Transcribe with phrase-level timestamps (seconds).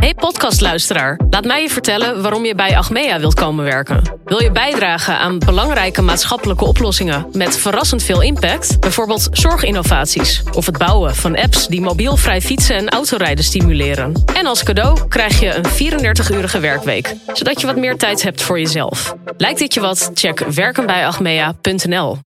[0.00, 4.02] Hey podcastluisteraar, laat mij je vertellen waarom je bij Achmea wilt komen werken.
[4.24, 8.80] Wil je bijdragen aan belangrijke maatschappelijke oplossingen met verrassend veel impact?
[8.80, 14.22] Bijvoorbeeld zorginnovaties of het bouwen van apps die mobielvrij fietsen en autorijden stimuleren.
[14.34, 18.58] En als cadeau krijg je een 34-urige werkweek, zodat je wat meer tijd hebt voor
[18.58, 19.14] jezelf.
[19.36, 20.10] Lijkt dit je wat?
[20.14, 22.18] Check werkenbijachmea.nl.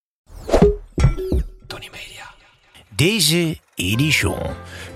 [2.96, 4.38] Deze edition.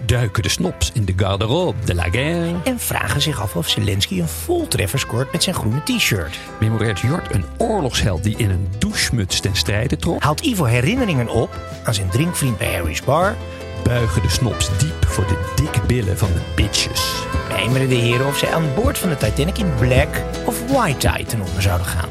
[0.08, 2.54] Duiken de snops in de garderobe de la guerre.
[2.64, 6.38] En vragen zich af of Zelensky een voltreffer scoort met zijn groene t-shirt.
[6.60, 10.23] Memoreert Jort een oorlogsheld die in een douchemuts ten strijde trok.
[10.23, 13.37] Haalt Ivo herinneringen op aan zijn drinkvriend bij Harry's Bar.
[13.84, 17.12] Buigen de snops diep voor de dikke billen van de bitches.
[17.48, 21.24] Mijmeren de heren of zij aan boord van de Titanic in black of white tie
[21.24, 22.09] ten onder zouden gaan.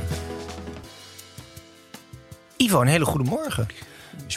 [2.58, 3.68] Ivo, een hele goede morgen.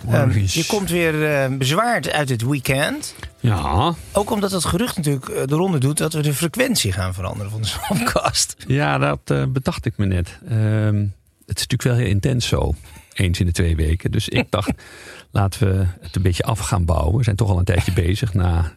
[0.08, 3.14] Ehm, je komt weer eh, bezwaard uit het weekend.
[3.40, 7.14] Ja, Ook omdat het gerucht natuurlijk eh, de ronde doet dat we de frequentie gaan
[7.14, 8.56] veranderen van de podcast.
[8.66, 10.38] ja, dat eh, bedacht ik me net.
[10.48, 10.96] Ehm,
[11.46, 12.74] het is natuurlijk wel heel intens zo.
[13.12, 14.10] Eens in de twee weken.
[14.10, 14.72] Dus ik dacht,
[15.30, 17.16] laten we het een beetje af gaan bouwen.
[17.16, 18.34] We zijn toch al een tijdje bezig.
[18.34, 18.72] Na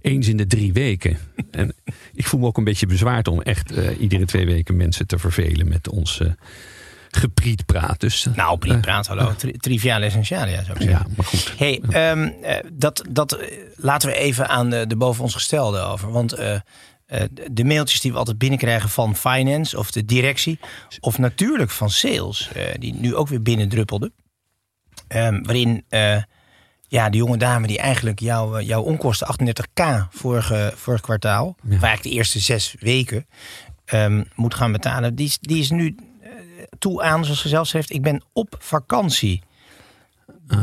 [0.00, 1.18] eens in de drie weken.
[1.50, 1.74] En
[2.14, 5.18] ik voel me ook een beetje bezwaard om echt eh, iedere twee weken mensen te
[5.18, 6.20] vervelen met ons
[7.10, 8.00] eh geprietpraat.
[8.00, 9.34] Dus, eh, Nou, Priet Praat, hallo.
[9.34, 11.06] Tri triviale essentialia zou ik zeggen.
[11.08, 11.52] ja, maar goed.
[11.58, 15.80] Hey, ehm, eh, dat, dat eh, laten we even aan de, de boven ons gestelde
[15.80, 16.10] over.
[16.12, 16.54] Want eh,
[17.06, 20.58] eh, de mailtjes die we altijd binnenkrijgen van finance of de directie,
[21.00, 24.12] of natuurlijk van sales, eh, die nu ook weer binnendruppelden.
[25.08, 26.22] Ehm, waarin eh,
[26.88, 32.02] ja, de jonge dame die eigenlijk jouw jouw onkosten 38k vorige, vorig kwartaal, of eigenlijk
[32.02, 33.26] de eerste zes weken,
[33.84, 35.14] ehm, moet gaan betalen.
[35.14, 36.04] Die, is- die is nu eh,
[36.78, 39.42] toe aan, zoals ze zelf schrijft, ik ben op vakantie.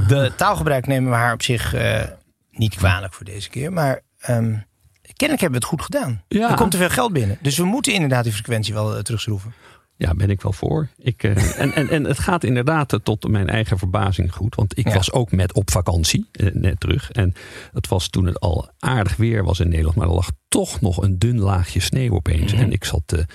[0.08, 2.04] De taalgebruik nemen we haar op zich eh,
[2.52, 3.74] niet kwalijk voor deze keer.
[3.74, 4.58] Maar ehm,
[5.02, 6.24] kennelijk hebben we het goed gedaan.
[6.28, 6.50] Ja.
[6.50, 7.38] Er komt te veel geld binnen.
[7.42, 9.54] Dus we moeten inderdaad die frequentie wel uh, terugschroeven.
[9.98, 10.88] Ja, ben ik wel voor.
[10.98, 14.56] Ik, eh, en, en, en het gaat inderdaad eh, tot mijn eigen verbazing goed.
[14.56, 14.94] Want ik Ja.
[14.94, 17.12] was ook met op vakantie, eh, net terug.
[17.12, 17.34] En
[17.74, 19.96] het was toen het al aardig weer was in Nederland.
[19.96, 22.54] Maar er lag toch nog een dun laagje sneeuw opeens.
[22.54, 22.62] Mhm.
[22.64, 23.26] En ik zat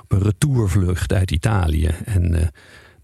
[0.00, 1.90] op een retourvlucht uit Italië.
[2.04, 2.50] En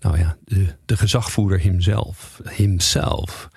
[0.00, 3.48] nou ja, de, de gezagvoerder himself, himself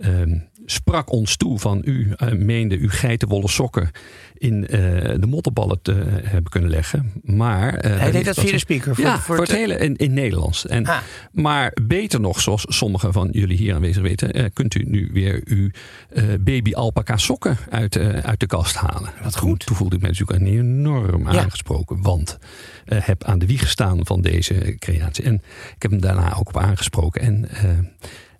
[0.00, 3.90] ehm, sprak ons toe van u eh, meende uw geitenwolle sokken
[4.34, 4.80] in eh,
[5.20, 7.12] de mottenballen te hebben kunnen leggen.
[7.22, 8.94] Maar eh, Hij deed dat via de speaker.
[8.94, 10.66] Voor, ja, voor, het hele in, in Nederlands.
[10.66, 10.98] En, Ah.
[11.32, 15.40] Maar beter nog, zoals sommigen van jullie hier aanwezig weten, eh, kunt u nu weer
[15.44, 15.70] uw
[16.10, 19.10] eh, baby alpaca sokken uit, eh, uit de kast halen.
[19.22, 19.66] Wat goed.
[19.66, 21.42] Toen voelde ik me natuurlijk enorm Ja.
[21.42, 22.38] aangesproken, want
[22.84, 25.24] eh heb aan de wieg gestaan van deze creatie.
[25.24, 25.34] En
[25.74, 27.20] ik heb hem daarna ook op aangesproken.
[27.20, 27.78] En eh, eh,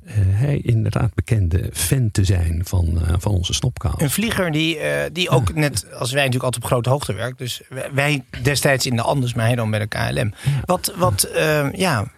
[0.05, 3.95] hij inderdaad bekende fan te zijn van, eh, van onze snopkaal.
[3.99, 7.39] Een vlieger die, eh, die ook net als wij natuurlijk altijd op grote hoogte werkt.
[7.39, 7.61] Dus
[7.93, 10.33] wij- destijds in de Anders, maar hij dan bij de KLM.
[10.65, 12.11] Wat, wat, eh, ja,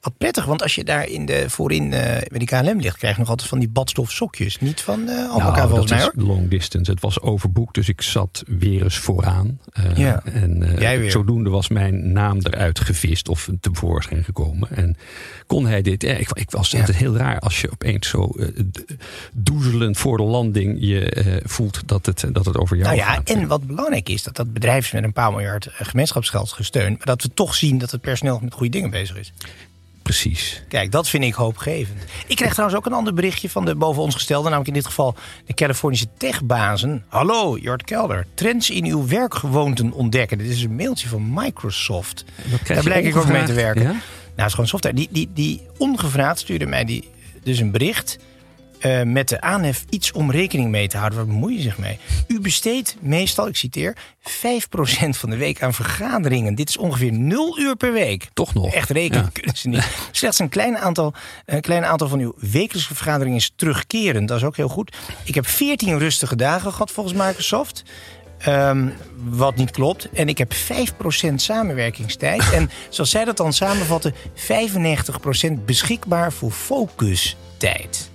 [0.00, 0.44] wat prettig.
[0.44, 3.30] Want als je daar in de, voorin eh, bij die KLM ligt, krijg je nog
[3.30, 4.58] altijd van die badstof sokjes.
[4.58, 6.34] Niet van eh alpaca Nou, volgens dat mij is hoor.
[6.36, 6.90] long distance.
[6.90, 9.58] Het was overboekt, dus ik zat weer eens vooraan.
[9.72, 10.22] Eh, Ja.
[10.24, 14.68] En zodoende was mijn naam eruit gevist of tevoorschijn gekomen.
[14.70, 14.96] En
[15.46, 16.02] kon hij dit...
[16.02, 16.78] Ja, ik, ik was Ja.
[16.80, 18.32] het heel raar als je opeens zo
[19.32, 23.30] doezelend voor de landing je voelt dat het, dat het over jou Nou ja, gaat.
[23.30, 26.96] en wat belangrijk is, dat dat bedrijf is met een paar miljard gemeenschapsgeld gesteund.
[26.96, 29.32] Maar dat we toch zien dat het personeel met goede dingen bezig is.
[30.10, 30.62] Precies.
[30.68, 32.02] Kijk, dat vind ik hoopgevend.
[32.26, 34.44] Ik kreeg trouwens ook een ander berichtje van de boven ons gestelde.
[34.44, 35.14] Namelijk in dit geval
[35.46, 37.04] de Californische techbazen.
[37.08, 38.26] Hallo, Jort Kelder.
[38.34, 40.38] Trends in uw werkgewoonten ontdekken.
[40.38, 42.24] Dit is een mailtje van Microsoft.
[42.66, 43.82] Daar je blijk ik ook mee te werken.
[43.82, 43.88] ja?
[43.88, 44.00] Nou,
[44.34, 44.94] het is gewoon software.
[44.94, 47.08] Die, die, die ongevraagd stuurde mij die,
[47.42, 48.18] dus een bericht.
[48.80, 51.18] Eh, met de aanhef iets om rekening mee te houden.
[51.18, 51.98] Waar bemoei je zich mee?
[52.28, 56.54] U besteedt meestal, ik citeer, 5% van de week aan vergaderingen.
[56.54, 58.28] Dit is ongeveer 0 uur per week.
[58.32, 58.74] Toch nog.
[58.74, 59.30] Echt rekenen Ja.
[59.32, 59.88] kunnen ze niet.
[60.10, 61.14] Slechts een klein, aantal,
[61.46, 64.28] een klein aantal van uw wekelijkse vergaderingen is terugkerend.
[64.28, 64.96] Dat is ook heel goed.
[65.24, 67.82] Ik heb 14 rustige dagen gehad volgens Microsoft.
[68.38, 70.08] Ehm, wat niet klopt.
[70.10, 72.52] En ik heb 5% samenwerkingstijd.
[72.52, 78.09] en zoals zij dat dan samenvatten, 95% beschikbaar voor focustijd.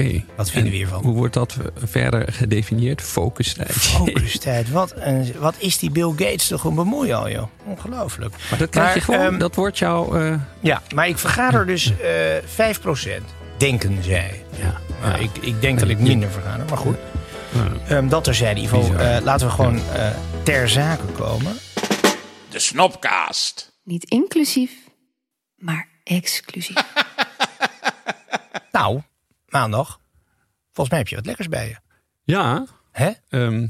[0.00, 0.24] Oké.
[0.36, 1.02] Wat vinden En we hiervan?
[1.02, 3.02] Hoe wordt dat verder gedefinieerd?
[3.02, 3.72] Focustijd.
[3.72, 4.70] Focustijd.
[4.70, 7.48] Wat, een, wat is die Bill Gates toch een bemoeial, joh.
[7.64, 8.34] Ongelooflijk.
[8.50, 10.14] Maar dat krijg je gewoon, ehm, dat wordt jouw...
[10.14, 12.76] eh, Ja, maar ik vergader dus eh
[13.20, 13.22] 5%.
[13.56, 14.42] Denken zij.
[14.58, 16.64] ja, Maar ik, ik denk dat ik minder vergader.
[16.68, 16.96] Maar goed.
[17.88, 18.94] Ehm, dat terzijde, Ivo.
[18.94, 20.10] Eh, laten we gewoon eh,
[20.42, 21.56] ter zake komen.
[22.50, 23.72] De Snopcast.
[23.84, 24.70] Niet inclusief,
[25.56, 26.76] maar exclusief.
[28.72, 29.00] Nou,
[29.54, 30.00] maandag.
[30.72, 31.76] Volgens mij heb je wat lekkers bij je.
[32.24, 33.10] ja Hè?
[33.28, 33.66] ehm,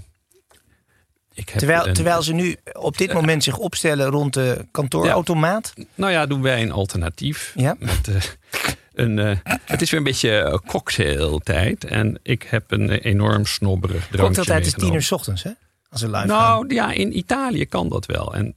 [1.35, 5.73] ik heb Terwijl, een- terwijl ze nu op dit moment zich opstellen rond de kantoorautomaat.
[5.95, 7.53] Nou ja, doen wij een alternatief.
[7.55, 7.77] Ja.
[7.79, 8.23] Met, eh,
[9.05, 11.85] een, eh, het is weer een beetje eh, cocktailtijd.
[11.85, 15.51] En ik heb een enorm snobberig drankje Cocktailtijd is tien uur 's ochtends, hè?
[15.91, 16.27] Als ze live gaan.
[16.29, 18.35] Nou ja, in Italië kan dat wel.
[18.35, 18.55] En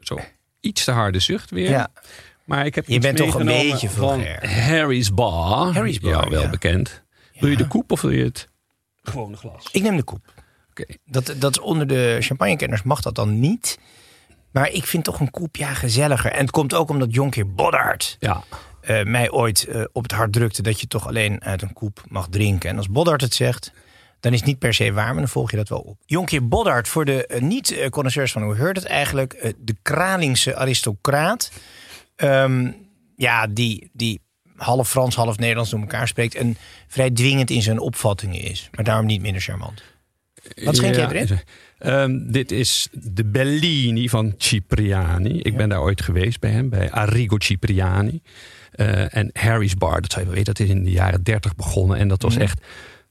[0.00, 0.18] zo
[0.60, 1.70] iets te harde zucht weer.
[1.70, 1.88] Ja.
[2.48, 4.24] Maar ik heb Je bent toch een beetje van.
[4.40, 5.72] Harry's Bar.
[5.74, 6.50] Harry's Bar, Ja, wel ja.
[6.50, 7.02] bekend.
[7.38, 8.48] Wil je de koep of wil je het
[9.02, 9.68] gewone glas?
[9.72, 10.32] Ik neem de koep.
[10.70, 10.84] Oké.
[11.04, 13.78] Dat, dat is onder de champagnekenners mag dat dan niet.
[14.52, 16.30] Maar ik vind toch een koep ja gezelliger.
[16.32, 18.42] En het komt ook omdat Jonkheer Boddard Ja.
[18.80, 22.02] eh, mij ooit eh, op het hart drukte dat je toch alleen uit een koep
[22.08, 22.70] mag drinken.
[22.70, 23.72] En als Boddard het zegt,
[24.20, 25.96] dan is het niet per se waar, maar dan volg je dat wel op.
[26.06, 31.50] Jonkheer Boddard, voor de eh, niet-connoisseurs van hoe heurt het eigenlijk, de Kralingse aristocraat.
[32.18, 32.70] Ehm,
[33.16, 34.20] ja, die, die
[34.56, 36.56] half Frans, half Nederlands door elkaar spreekt en
[36.86, 38.68] vrij dwingend in zijn opvattingen is.
[38.74, 39.82] Maar daarom niet minder charmant.
[40.64, 41.38] Wat schenk jij erin?
[41.78, 45.40] Ehm, dit is de Bellini van Cipriani.
[45.40, 48.22] Ik ben daar ooit geweest bij hem, bij Arrigo Cipriani.
[48.72, 51.56] Eh, en Harry's Bar, dat zou je wel weten, dat is in de jaren dertig
[51.56, 51.98] begonnen.
[51.98, 52.42] En dat was Mhm.
[52.42, 52.60] echt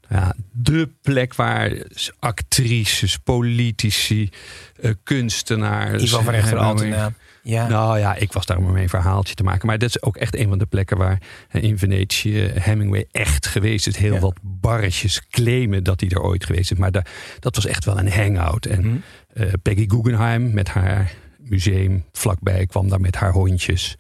[0.10, 1.72] ja, de plek waar
[2.20, 4.30] actrices, politici,
[4.82, 6.04] eh, kunstenaars...
[6.04, 7.06] Ivan van Rechter eh.
[7.50, 7.68] Ja.
[7.68, 9.68] Nou ja, ik was daar om een verhaaltje te maken.
[9.68, 13.46] Maar dat is ook echt een van de plekken waar eh, in Venetië Hemingway echt
[13.48, 13.98] geweest is.
[13.98, 14.20] Heel Ja.
[14.20, 16.78] wat barretjes claimen dat hij er ooit geweest is.
[16.78, 17.06] Maar da-
[17.40, 18.66] dat was echt wel een hangout.
[18.66, 18.96] En Mhm.
[19.34, 23.98] eh, Peggy Guggenheim met haar museum vlakbij kwam daar met haar hondjes.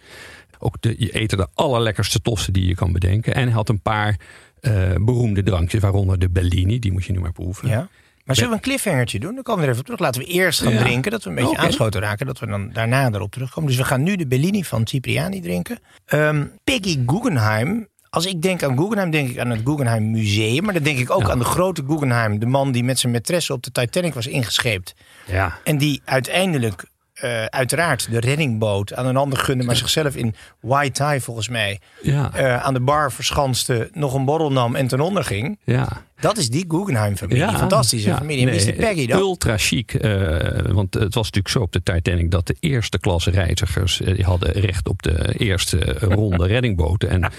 [0.60, 3.34] Ook de, je eet er de allerlekkerste tossen die je kan bedenken.
[3.36, 4.20] En hij had een paar
[4.60, 6.80] eh, beroemde drankjes, waaronder de Bellini.
[6.80, 7.68] Die moet je nu maar proeven.
[7.68, 7.90] Ja.
[8.28, 9.34] Maar zullen we een cliffhangertje doen?
[9.36, 10.02] Dan komen we er even op terug.
[10.02, 10.80] Laten we eerst gaan Ja.
[10.80, 12.26] drinken, dat we een beetje aanschoten raken.
[12.26, 13.70] Dat we dan daarna erop terugkomen.
[13.70, 15.80] Dus we gaan nu de Bellini van Cipriani drinken.
[16.06, 17.88] Ehm, Peggy Guggenheim.
[18.10, 20.64] Als ik denk aan Guggenheim, denk ik aan het Guggenheim Museum.
[20.64, 21.30] Maar dan denk ik ook Ja.
[21.30, 22.40] aan de grote Guggenheim.
[22.40, 24.94] De man die met zijn maîtresse op de Titanic was ingescheept.
[25.26, 25.58] Ja.
[25.64, 29.64] En die uiteindelijk, eh, uiteraard, de reddingboot aan een ander gunde.
[29.64, 32.32] Maar zichzelf in white tie, volgens mij, Ja.
[32.34, 33.90] eh, aan de bar verschanste.
[33.94, 35.60] Nog een borrel nam en ten onder ging.
[35.64, 35.88] ja.
[36.20, 37.48] Dat is die Guggenheim-familie.
[37.48, 38.18] Fantastische ja.
[38.18, 38.42] familie.
[38.44, 39.20] En wie is die Nee, Peggy dan?
[39.20, 39.94] Ultra chic.
[39.94, 44.16] eh, want het was natuurlijk zo op de Titanic dat de eerste klasse reizigers eh,
[44.16, 47.10] die hadden recht op de eerste ronde reddingboten.
[47.10, 47.32] En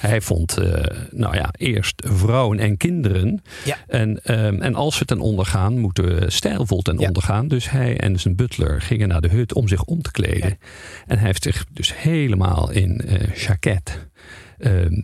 [0.00, 3.42] hij vond, eh, nou ja, eerst vrouwen en kinderen.
[3.64, 3.76] Ja.
[3.86, 7.06] En, ehm, en als ze ten onder gaan, moeten stijlvol ten Ja.
[7.06, 7.48] onder gaan.
[7.48, 10.58] Dus hij en zijn butler gingen naar de hut om zich om te kleden.
[11.06, 13.00] En hij heeft zich dus helemaal in
[13.36, 14.06] jacket
[14.58, 15.02] ehm, te- eh,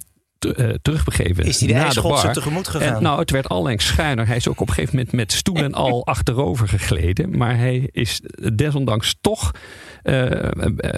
[0.83, 1.45] terugbegeven.
[1.45, 2.97] Is hij de ijsschotse tegemoet gegaan?
[2.97, 4.27] En, nou, het werd allengs schuiner.
[4.27, 7.37] Hij is ook op een gegeven moment met stoel en al achterover gegleden.
[7.37, 8.21] Maar hij is
[8.55, 9.92] desondanks toch eh, eh,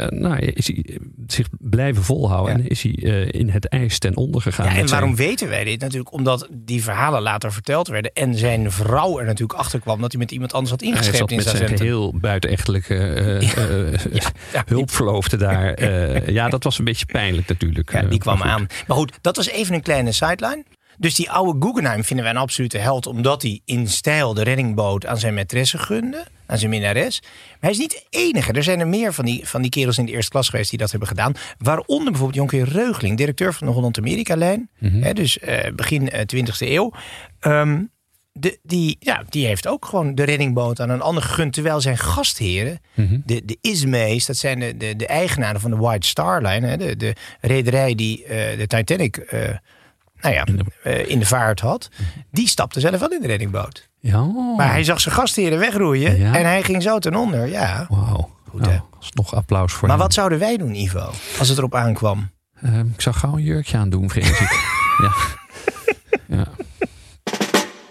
[0.09, 2.57] nou, is hij zich blijven volhouden.
[2.57, 2.63] Ja.
[2.63, 4.65] En is hij eh, in het ijs ten onder gegaan.
[4.67, 5.81] Ja, en zijn- waarom weten wij dit?
[5.81, 8.13] Natuurlijk omdat die verhalen later verteld werden.
[8.13, 11.19] En zijn vrouw er natuurlijk achter kwam dat hij met iemand anders had Hij ingescheept
[11.19, 11.87] zat in met zijn Zaventem.
[11.87, 14.01] geheel buitenechtelijke eh, eh,
[14.67, 15.73] hulpverloofde daar.
[15.85, 17.93] Eh, ja, dat was een beetje pijnlijk natuurlijk.
[17.93, 18.67] Ja, die Eh, kwam aan.
[18.87, 20.65] Maar goed, dat was even een kleine sideline.
[20.99, 23.07] Dus die oude Guggenheim vinden wij een absolute held...
[23.07, 26.25] omdat hij in stijl de reddingboot aan zijn maîtresse gunde.
[26.47, 27.21] Aan zijn minnares.
[27.23, 28.53] Maar hij is niet de enige.
[28.53, 30.71] Er zijn er meer van die, van die kerels in de eerste klas geweest...
[30.71, 31.33] die dat hebben gedaan.
[31.59, 33.17] Waaronder bijvoorbeeld Jonker Reugling...
[33.17, 34.71] directeur van de Holland-Amerika-lijn.
[34.79, 35.15] Mhm.
[35.15, 36.93] Dus eh, begin eh, 20e eeuw.
[37.41, 37.83] Ehm,
[38.33, 41.53] de, die, ja, die heeft ook gewoon de reddingboot aan een ander gegund.
[41.53, 43.19] Terwijl zijn gastheren, Mhm.
[43.25, 46.67] de, de Ismays, dat zijn de, de, de eigenaren van de White Star Line.
[46.67, 49.41] Hè, de, de rederij die eh, de Titanic eh,
[50.25, 50.45] nou ja,
[50.83, 51.89] eh, in de vaart had.
[52.31, 53.89] Die stapte zelf wel in de reddingboot.
[54.01, 54.23] Ja,
[54.57, 56.35] Maar hij zag zijn gastheren wegroeien Ja.
[56.35, 57.47] en hij ging zo ten onder.
[57.49, 57.87] Ja.
[57.89, 58.33] wauw.
[58.49, 58.79] Goed, Nou, hè?
[58.99, 60.07] alsnog applaus voor Maar hem.
[60.07, 62.31] wat zouden wij doen, Ivo, als het erop aankwam?
[62.63, 64.51] Ehm, ik zou gauw een jurkje aan doen, vrees ik.
[65.03, 65.13] ja.
[66.37, 66.47] ja.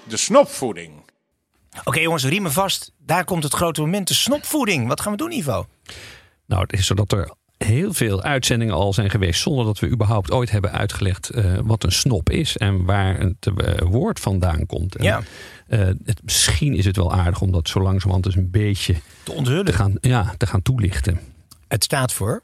[0.08, 0.92] De snopvoeding.
[1.84, 2.92] Oké jongens, riemen vast.
[2.98, 4.88] Daar komt het grote moment, de snopvoeding.
[4.88, 5.66] Wat gaan we doen, Ivo?
[6.46, 7.32] Nou, het is zo dat er
[7.66, 11.84] heel veel uitzendingen al zijn geweest zonder dat we überhaupt ooit hebben uitgelegd eh, wat
[11.84, 14.96] een snop is en waar het eh, woord vandaan komt.
[14.96, 15.22] En, Ja.
[15.68, 19.32] eh, het, misschien is het wel aardig om dat zo langzamerhand eens een beetje Te
[19.32, 19.66] onthullen.
[19.66, 21.20] te gaan, ja, te gaan toelichten.
[21.68, 22.42] Het staat voor...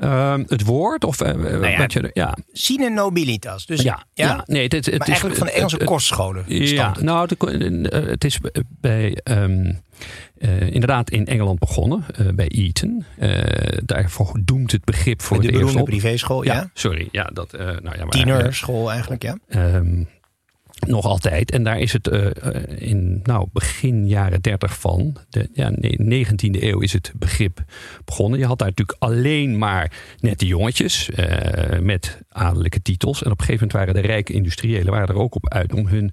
[0.00, 1.04] Ehm, het woord?
[1.04, 2.36] Of, eh, Nou ja, je, ja.
[2.52, 3.66] Sine nobilitas.
[3.66, 6.44] Dus, Ja, ja, nee, het, het, het maar is, eigenlijk van de Engelse het- kostscholen.
[6.46, 7.44] Ja, nou, het,
[7.92, 8.38] eh, het is
[8.80, 9.72] bij, ehm,
[10.38, 13.04] eh, inderdaad in Engeland begonnen, eh, bij Eton.
[13.18, 16.70] Eh, daarvoor doemt het begrip voor de eerst beroemde privéschool, ja.
[16.74, 17.08] Sorry.
[17.12, 19.38] Ja, dat, eh, nou ja, maar, Tienerschool eigenlijk, ja.
[19.48, 20.02] Ehm,
[20.86, 21.50] nog altijd.
[21.50, 26.24] En daar is het eh, eh, in nou, begin jaren 30 van, de ja, ne-
[26.26, 27.64] 19e eeuw is het begrip
[28.04, 28.38] begonnen.
[28.38, 33.22] Je had daar natuurlijk alleen maar nette jongetjes eh, met adellijke titels.
[33.22, 35.86] En op een gegeven moment waren de rijke industriëlen waren er ook op uit om
[35.86, 36.12] hun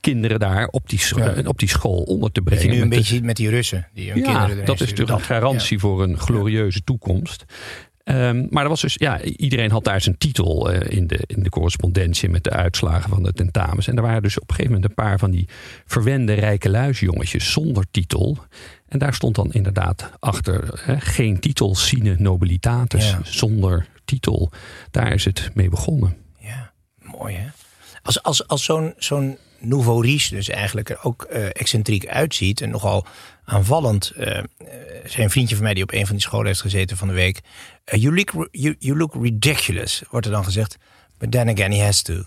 [0.00, 1.34] kinderen daar op die, Ja.
[1.44, 2.66] op die school onder te brengen.
[2.66, 3.88] nu een Met beetje met die Russen.
[3.94, 7.44] Die hun ja, kinderen dat is natuurlijk een garantie voor een glorieuze toekomst.
[8.06, 11.42] Ehm, maar er was dus, ja, iedereen had daar zijn titel eh, in, de, in
[11.42, 13.86] de correspondentie met de uitslagen van de tentamens.
[13.88, 15.48] En er waren dus op een gegeven moment een paar van die
[15.86, 18.38] verwende rijke luisjongetjes zonder titel.
[18.88, 23.18] En daar stond dan inderdaad achter hè, geen titel, sine nobilitatis, Ja.
[23.22, 24.50] zonder titel.
[24.90, 26.16] Daar is het mee begonnen.
[26.38, 27.46] Ja, mooi hè.
[28.02, 32.70] Als, als, als zo'n zo'n nouveau riche dus eigenlijk er ook eh, excentriek uitziet en
[32.70, 33.06] nogal
[33.44, 34.10] aanvallend.
[34.10, 34.42] eh,
[35.08, 37.14] zijn een vriendje van mij die op een van die scholen heeft gezeten van de
[37.14, 37.40] week.
[37.84, 40.76] eh, you, look, you, you look ridiculous, wordt er dan gezegd.
[41.18, 42.22] But then again, he has to.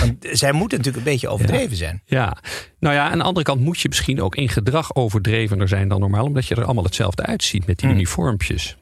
[0.00, 2.02] Want zij moeten natuurlijk een beetje overdreven zijn.
[2.04, 2.36] Ja,
[2.80, 6.00] nou ja, aan de andere kant moet je misschien ook in gedrag overdrevener zijn dan
[6.00, 7.96] normaal, omdat je er allemaal hetzelfde uitziet met die Hmm.
[7.96, 8.76] uniformpjes.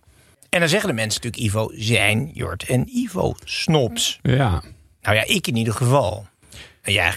[0.49, 4.19] En dan zeggen de mensen natuurlijk, Ivo, zijn Jort en Ivo snobs.
[4.23, 4.63] Ja.
[5.03, 6.27] Nou ja, ik in ieder geval.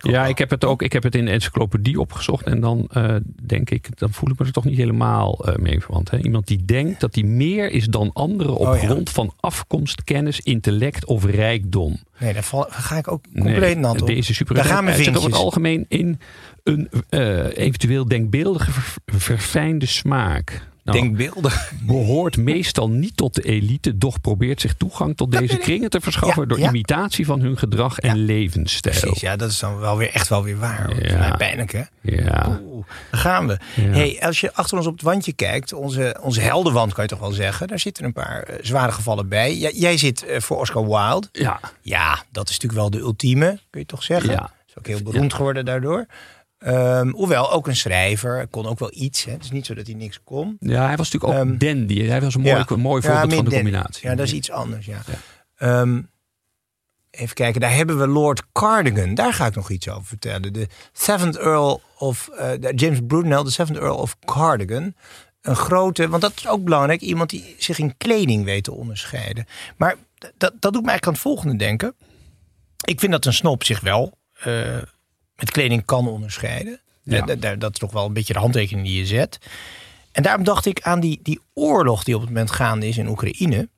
[0.02, 0.82] Ja, ik heb het ook.
[0.82, 2.46] Ik heb het in de encyclopedie opgezocht.
[2.46, 3.16] En dan eh,
[3.46, 6.10] denk ik, dan voel ik me er toch niet helemaal eh, mee verwant.
[6.12, 6.18] Hè?
[6.18, 8.88] Iemand die denkt dat hij meer is dan anderen op Oh ja.
[8.88, 11.98] grond van afkomst, kennis, intellect of rijkdom.
[12.20, 14.08] Nee, daar, val, daar ga ik ook compleet nat op.
[14.08, 16.20] Deze super Daar gaan we uitzet over het algemeen in
[16.64, 20.72] een eh, eventueel denkbeeldige, ver- verfijnde smaak.
[20.84, 21.72] Nou, Denkbeeldig.
[21.82, 26.42] behoort meestal niet tot de elite, doch probeert zich toegang tot deze kringen te verschaffen
[26.42, 26.68] Ja, door ja.
[26.68, 29.00] imitatie van hun gedrag en levensstijl.
[29.00, 31.08] Precies, ja, dat is dan wel weer echt wel weer waar.
[31.08, 31.36] Ja.
[31.36, 31.82] Pijnlijk, hè?
[32.02, 32.62] Ja.
[32.64, 33.58] Oeh, daar gaan we.
[33.82, 37.20] Hey, als je achter ons op het wandje kijkt, onze, onze heldenwand kan je toch
[37.20, 39.56] wel zeggen, daar zitten een paar eh, zware gevallen bij.
[39.58, 41.28] Jij, jij zit eh, voor Oscar Wilde.
[41.32, 41.60] Ja.
[41.82, 44.32] Ja, dat is natuurlijk wel de ultieme, kun je toch zeggen?
[44.32, 44.52] Ja.
[44.68, 46.06] Is ook heel beroemd geworden daardoor.
[46.64, 49.24] Ehm, hoewel, ook een schrijver, kon ook wel iets.
[49.26, 49.32] Hè.
[49.32, 50.58] Het is niet zo dat hij niks kon.
[50.60, 52.06] Ja, hij was natuurlijk ook Ehm, dandy.
[52.06, 52.66] Hij was een mooi, Ja.
[52.68, 53.56] een mooi Ja, voorbeeld van de dandy.
[53.70, 54.10] combinatie.
[54.10, 55.02] Ja, dat is iets anders, ja.
[55.56, 56.02] Ehm,
[57.12, 59.14] even kijken, daar hebben we Lord Cardigan.
[59.16, 60.54] Daar ga ik nog iets over vertellen.
[60.54, 62.28] De seventh Earl of...
[62.30, 64.94] eh, James Brudenell, de seventh Earl of Cardigan.
[65.42, 67.02] Een grote, want dat is ook belangrijk.
[67.02, 69.46] Iemand die zich in kleding weet te onderscheiden.
[69.78, 71.96] Maar dat, dat doet me eigenlijk aan het volgende denken.
[72.86, 74.78] Ik vind dat een snop zich wel eh,
[75.44, 76.80] met kleding kan onderscheiden.
[77.04, 77.20] Ja.
[77.22, 79.40] Eh, dat- dat, dat is toch wel een beetje de handtekening die je zet.
[80.12, 83.08] En daarom dacht ik aan die, die oorlog die op het moment gaande is in
[83.08, 83.70] Oekraïne.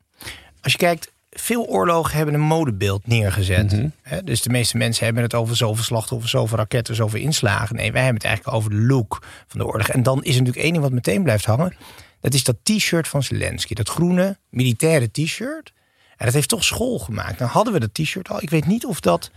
[0.61, 3.71] Als je kijkt, veel oorlogen hebben een modebeeld neergezet.
[3.71, 3.87] Mhm.
[4.23, 7.75] Dus de meeste mensen hebben het over zoveel slachtoffers, zoveel raketten, zoveel inslagen.
[7.75, 9.87] Nee, wij hebben het eigenlijk over de look van de oorlog.
[9.87, 11.75] En dan is er natuurlijk één ding wat meteen blijft hangen.
[12.21, 13.73] Dat is dat t-shirt van Zelensky.
[13.73, 15.73] Dat groene militaire t-shirt.
[16.17, 17.39] En dat heeft toch school gemaakt.
[17.39, 18.41] Dan hadden we dat t-shirt al.
[18.41, 19.31] Ik weet niet of dat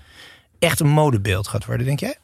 [0.59, 2.17] echt een modebeeld gaat worden, denk jij?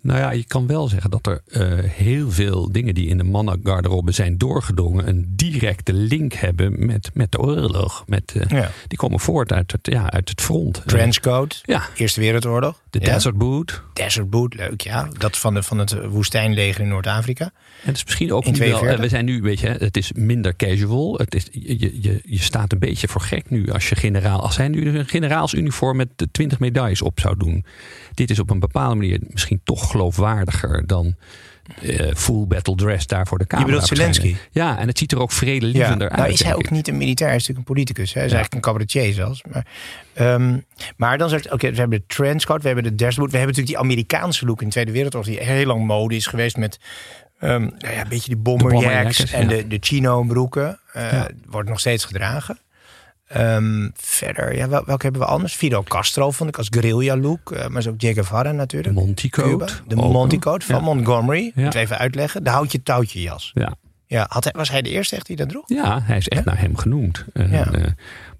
[0.00, 3.24] Nou ja, je kan wel zeggen dat er eh, heel veel dingen die in de
[3.24, 8.04] mannengarderobe zijn doorgedrongen, een directe link hebben met, met de oorlog.
[8.06, 8.70] Met, eh, Ja.
[8.86, 10.82] Die komen voort uit het, ja, uit het front.
[10.86, 12.82] Trenchcoat, Ja, Eerste Wereldoorlog.
[12.90, 13.12] De Ja.
[13.12, 13.82] Desert Boot.
[13.92, 15.08] Desert Boot, leuk ja.
[15.18, 17.44] Dat van, de, van het woestijnleger in Noord-Afrika.
[17.44, 17.50] En
[17.88, 18.94] het is misschien ook nu wel, 42.
[18.96, 21.14] eh, we zijn nu, weet je, het is minder casual.
[21.18, 24.56] Het is, je, je, je staat een beetje voor gek nu als je generaal, als
[24.56, 27.64] hij nu een generaalsuniform met de 20 medailles op zou doen.
[28.14, 31.16] Dit is op een bepaalde manier misschien toch geloofwaardiger dan
[31.82, 33.66] eh, full battle dress daar voor de camera.
[33.68, 34.14] bedoelt verschijnen.
[34.14, 34.46] Zelensky?
[34.50, 36.18] Ja, en het ziet er ook vredelievender uit.
[36.18, 38.14] nou is hij ook niet een militair, hij is natuurlijk een politicus.
[38.14, 38.36] Hij is Ja.
[38.36, 39.42] eigenlijk een cabaretier zelfs.
[39.52, 39.66] Maar,
[40.14, 40.56] ehm,
[40.96, 43.16] maar dan zegt oké, we hebben de trenchcoat, we hebben de Boot.
[43.16, 45.28] We hebben natuurlijk die Amerikaanse look in de Tweede Wereldoorlog...
[45.30, 46.78] die heel lang mode is geweest met
[47.38, 49.30] ehm, nou ja, een beetje die bomberjacks...
[49.32, 49.48] en ja.
[49.48, 50.78] de, de chino-broeken.
[50.92, 51.28] Eh, Ja.
[51.46, 52.58] Wordt nog steeds gedragen.
[53.28, 55.54] Ehm, verder, ja, wel- welke hebben we anders?
[55.54, 57.50] Fidel Castro vond ik als guerrilla look.
[57.52, 58.94] eh, maar zo ook Che Guevara De natuurlijk.
[59.86, 60.80] De Coat van Ja.
[60.82, 61.52] Montgomery.
[61.54, 61.64] Ja.
[61.64, 62.44] Moet even uitleggen.
[62.44, 63.50] De houtje touwtje jas.
[63.54, 63.74] Ja.
[64.06, 65.64] Ja, had hij, was hij de eerste echt die dat droeg?
[65.66, 67.24] Ja, hij is echt naar hem genoemd.
[67.32, 67.72] En, Ja.
[67.72, 67.84] eh,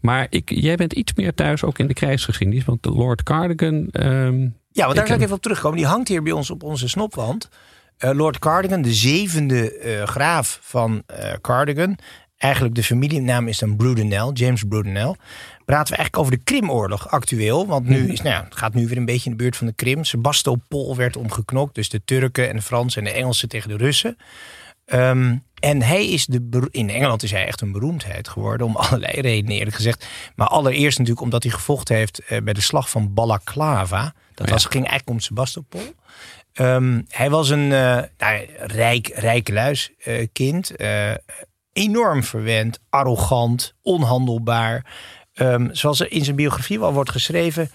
[0.01, 2.65] maar ik, jij bent iets meer thuis ook in de krijgsgeschiedenis.
[2.65, 3.89] Want de Lord Cardigan...
[3.91, 4.41] ehm,
[4.71, 5.77] Ja, want daar wil ik even op terugkomen.
[5.79, 7.49] Die hangt hier bij ons op onze snopwand.
[7.99, 11.97] Eh, Lord Cardigan, de zevende eh, graaf van eh, Cardigan.
[12.39, 15.15] Eigenlijk de familienaam is dan Brudenell, James Brudenell.
[15.65, 17.67] Praten we eigenlijk over de Krimoorlog actueel.
[17.67, 19.67] Want nu is, nou ja, het gaat nu weer een beetje in de buurt van
[19.67, 20.05] de Krim.
[20.05, 21.75] Sebastopol werd omgeknokt.
[21.75, 24.17] Dus de Turken en de Fransen en de Engelsen tegen de Russen.
[24.85, 29.21] Ehm, en hij is de, in Engeland is hij echt een beroemdheid geworden om allerlei
[29.21, 30.07] redenen eerlijk gezegd.
[30.37, 34.15] Maar allereerst natuurlijk omdat hij gevochten heeft eh, bij de slag van Balaclava.
[34.35, 34.53] Dat ja.
[34.53, 35.95] was, ging eigenlijk om Sebastopol.
[36.53, 40.73] Ehm, hij was een eh, nou, rijk, rijkeluis eh, kind.
[41.79, 44.85] Enorm verwend, arrogant, onhandelbaar.
[45.35, 47.71] Ehm, zoals er in zijn biografie wel wordt geschreven.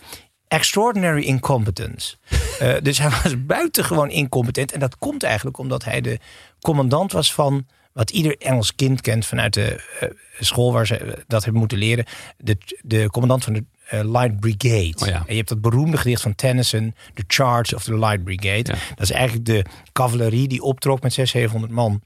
[0.48, 2.16] Extraordinary incompetence.
[2.60, 4.72] Eh, dus hij was buitengewoon incompetent.
[4.72, 6.20] En dat komt eigenlijk omdat hij de
[6.62, 11.14] commandant was van wat ieder Engels kind kent vanuit de eh, school waar ze eh,
[11.28, 12.06] dat hebben moeten leren.
[12.38, 14.94] De, de commandant van de Light Brigade.
[15.02, 15.18] Oh ja.
[15.18, 18.72] En je hebt dat beroemde gedicht van Tennyson, The Charge of the Light Brigade.
[18.74, 18.78] Ja.
[18.90, 22.02] Dat is eigenlijk de cavalerie die optrok met 600, 700 man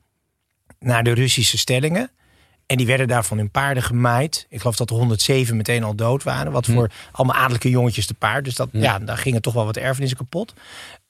[0.79, 2.11] naar de Russische stellingen.
[2.65, 4.45] En die werden daar van hun paarden gemaaid.
[4.49, 6.51] Ik geloof dat er 107 meteen al dood waren.
[6.51, 8.43] Wat voor allemaal adellijke jongetjes te paard.
[8.45, 10.53] Dus dat, ja, daar gingen toch wel wat erfenissen kapot.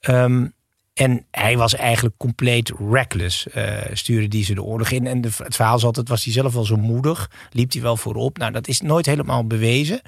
[0.00, 0.46] Ehm,
[0.94, 3.48] en hij was eigenlijk compleet reckless.
[3.48, 5.06] eh stuurde die ze de oorlog in.
[5.06, 7.30] En de, het verhaal is altijd, was hij zelf wel zo moedig.
[7.50, 8.38] Liep hij wel voorop.
[8.38, 10.00] Nou, dat is nooit helemaal bewezen.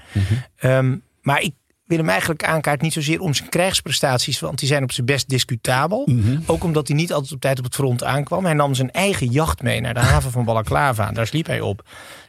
[0.57, 1.55] Ehm, maar ik
[1.91, 4.41] wil hem eigenlijk aankaart niet zozeer om zijn krijgsprestaties.
[4.41, 6.09] Want die zijn op zijn best discutabel.
[6.47, 8.45] Ook omdat hij niet altijd op tijd op het front aankwam.
[8.45, 11.11] Hij nam zijn eigen jacht mee naar de haven van Balaclava.
[11.11, 11.85] Daar sliep hij op.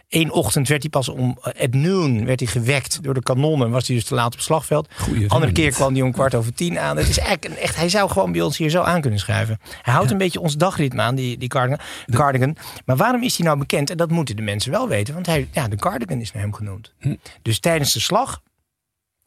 [0.09, 3.69] Eén ochtend werd hij pas om at noon werd hij gewekt door de kanonnen.
[3.69, 4.87] Was hij dus te laat op het slagveld.
[4.95, 6.97] Goeie Andere keer kwam hij om kwart over tien aan.
[6.97, 9.59] Het is eigenlijk een echt, hij zou gewoon bij ons hier zo aan kunnen schuiven.
[9.81, 12.55] Hij houdt een beetje ons dagritme aan, die, die cardigan, cardigan.
[12.85, 13.89] Maar waarom is hij nou bekend?
[13.89, 15.13] En dat moeten de mensen wel weten.
[15.13, 16.93] Want hij, ja, de cardigan is naar hem genoemd.
[17.41, 18.41] Dus tijdens de slag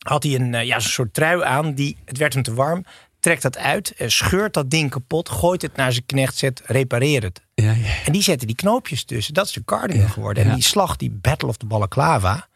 [0.05, 1.75] had hij een eh, ja, soort trui aan.
[1.75, 2.85] Die, het werd hem te warm.
[3.21, 7.23] Trekt dat uit, eh, scheurt dat ding kapot, gooit het naar zijn knecht, zet, repareer
[7.23, 7.41] het.
[7.55, 8.05] Ja, ja.
[8.05, 9.35] En die zetten die knoopjes tussen.
[9.35, 10.45] Dat is de cardigan geworden.
[10.45, 12.49] En die slag, die Battle of the Balaclava.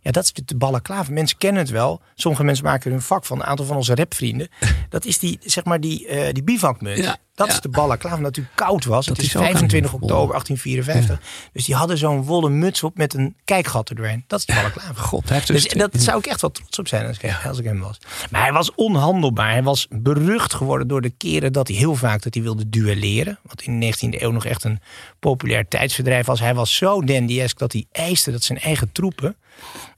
[0.00, 1.12] Ja, dat is de, Balaclava.
[1.12, 2.00] Mensen kennen het wel.
[2.14, 3.38] Sommige mensen maken er hun vak van.
[3.38, 4.48] Een aantal van onze rapvrienden.
[4.88, 7.00] Dat is die, zeg maar, die, eh die bivakmuts.
[7.00, 7.52] Ja, dat ja.
[7.52, 8.16] is de Balaclava.
[8.16, 9.06] Omdat het koud was.
[9.06, 10.44] Dat het is is ook 25 een oktober wollen.
[10.44, 11.50] 1854.
[11.52, 14.24] Dus die hadden zo'n wollen muts op met een kijkgat er doorheen.
[14.26, 15.02] Dat is de Balaclava.
[15.02, 17.36] God, hij heeft Dus dus- dat zou ik echt wel trots op zijn als ik,
[17.46, 17.98] als ik hem was.
[18.30, 19.50] Maar hij was onhandelbaar.
[19.50, 23.38] Hij was berucht geworden door de keren dat hij heel vaak dat hij wilde duelleren.
[23.42, 24.80] Wat in de 19e eeuw nog echt een
[25.18, 26.40] populair tijdsverdrijf was.
[26.40, 29.36] Hij was zo dandiesk dat hij eiste dat zijn eigen troepen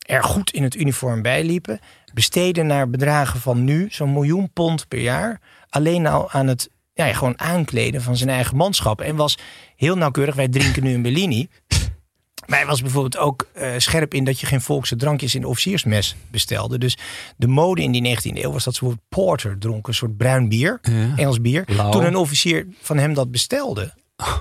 [0.09, 1.81] er goed in het uniform bij liepen.
[2.15, 5.41] Besteden naar bedragen van nu zo'n miljoen pond per jaar.
[5.71, 9.01] Alleen al aan het ja, ja, gewoon aankleden van zijn eigen manschap.
[9.01, 9.39] En was
[9.77, 10.35] heel nauwkeurig.
[10.35, 11.49] Wij drinken nu een Bellini.
[12.47, 15.49] Maar hij was bijvoorbeeld ook eh, scherp in dat je geen volkse drankjes in de
[15.49, 16.79] officiersmes bestelde.
[16.79, 16.97] Dus
[17.37, 20.49] de mode in die 19e eeuw was dat ze bijvoorbeeld porter dronken, een soort bruin
[20.49, 21.13] bier, Ja.
[21.17, 21.65] Engels bier.
[21.91, 23.95] Toen een officier van hem dat bestelde,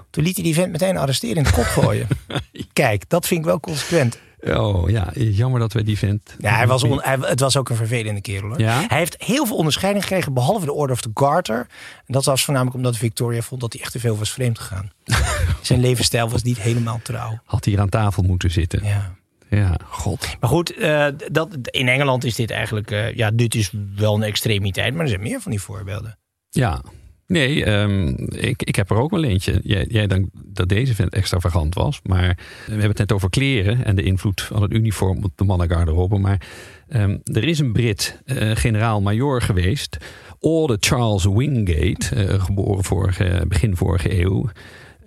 [0.10, 2.08] toen liet hij die vent meteen arresteren en in het kop gooien.
[2.74, 4.20] Kijk, dat vind ik wel consequent.
[4.44, 6.36] Oh ja, jammer dat we die vent.
[6.40, 8.50] Ja, hij was on- hij, het was ook een vervelende kerel.
[8.50, 8.60] Hoor.
[8.60, 8.86] Ja?
[8.88, 11.58] Hij heeft heel veel onderscheiding gekregen, behalve de Order of the Garter.
[12.06, 14.92] En dat was voornamelijk omdat Victoria vond dat hij echt te veel was vreemd gegaan.
[15.62, 17.40] Zijn levensstijl was niet helemaal trouw.
[17.46, 18.84] Had hier aan tafel moeten zitten.
[18.84, 19.16] Ja,
[19.50, 19.76] Ja.
[19.90, 20.28] god.
[20.40, 22.92] Maar goed, eh, dat, in Engeland is dit eigenlijk...
[22.92, 26.18] eh, ja, dit is wel een extremiteit, maar er zijn meer van die voorbeelden.
[26.50, 26.82] Ja.
[27.28, 29.60] Nee, ehm, ik, ik heb er ook wel eentje.
[29.64, 32.00] Jij, jij denkt dat deze vent extravagant was.
[32.04, 35.44] Maar we hebben het net over kleren en de invloed van het uniform op de
[35.44, 36.18] mannengarderobe.
[36.18, 36.42] Maar
[36.88, 39.98] ehm, er is een Brit, eh, generaal-majoor geweest.
[40.40, 44.50] Orde Charles Wingate, eh, geboren vorige, begin vorige eeuw.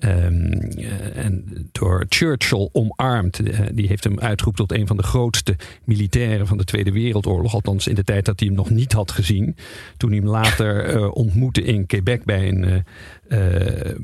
[0.01, 3.39] Ehm, eh, en door Churchill omarmd.
[3.39, 7.55] Eh, die heeft hem uitgeroepen tot een van de grootste militairen van de Tweede Wereldoorlog.
[7.55, 9.57] Althans in de tijd dat hij hem nog niet had gezien.
[9.97, 12.85] Toen hij hem later eh, ontmoette in Quebec bij een,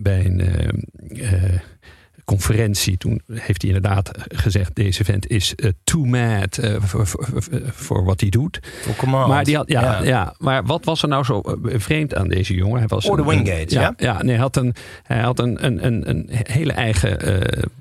[0.02, 0.40] bij een
[2.26, 2.96] conferentie.
[2.96, 7.06] Toen heeft hij inderdaad gezegd: deze vent is eh, too mad eh, voor-
[7.74, 8.60] voor- wat hij doet.
[9.28, 10.02] Maar, die had, ja, Ja.
[10.02, 10.34] ja.
[10.38, 12.78] maar wat was er nou zo eh, vreemd aan deze jongen?
[12.78, 14.22] Hij was een- een- Wingate, ja, ja?
[14.22, 17.34] nee, hij had een, hij had een, een, een, een hele eigen eh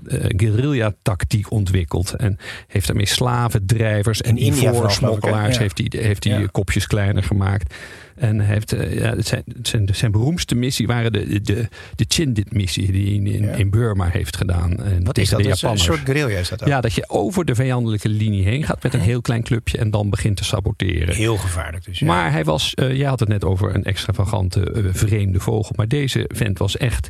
[0.07, 2.13] eh, guerrilla-tactiek ontwikkeld.
[2.13, 7.73] En heeft daarmee slavendrijvers en vooral, ivoorsmokkelaars heeft hij, heeft hij kopjes kleiner gemaakt.
[8.15, 12.91] En hij heeft, eh, ja, zijn, zijn, zijn beroemdste missie waren de, de, de Chindit-missie
[12.91, 13.51] die hij in, in, Ja.
[13.53, 14.77] in Burma heeft gedaan.
[14.83, 15.43] En Wat is dat?
[15.43, 16.67] de een soort guerrilla is dat ook.
[16.67, 19.91] Ja, dat je over de vijandelijke linie heen gaat met een heel klein clubje en
[19.91, 21.15] dan begint te saboteren.
[21.15, 21.99] Heel gevaarlijk dus.
[21.99, 22.05] ja.
[22.05, 25.73] Maar hij was, eh jij had het net over een extravagante, eh, vreemde vogel.
[25.75, 27.09] Maar deze vent was echt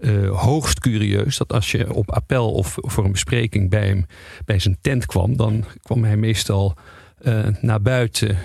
[0.00, 1.36] eh, hoogst curieus.
[1.36, 4.06] Dat als je op appel of voor een bespreking bij hem
[4.44, 6.82] bij zijn tent kwam, dan kwam hij meestal eh,
[7.60, 8.36] naar buiten eh,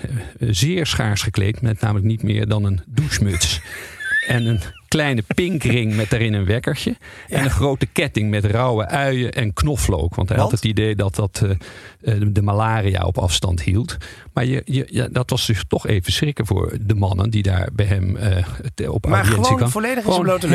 [0.50, 1.60] zeer schaars gekleed.
[1.60, 3.60] Met namelijk niet meer dan een douchemuts.
[4.26, 6.96] En een kleine pinkring met daarin een wekkertje.
[7.28, 10.14] En een grote ketting met rauwe uien en knoflook.
[10.14, 11.50] Want hij had het idee dat dat eh,
[12.14, 13.96] eh, de malaria op afstand hield.
[14.32, 17.68] Maar je, je, ja, dat was dus toch even schrikken voor de mannen die daar
[17.72, 19.70] bij hem eh, op Maar audiëntie gewoon kwamen.
[19.70, 20.48] volledig in zijn blote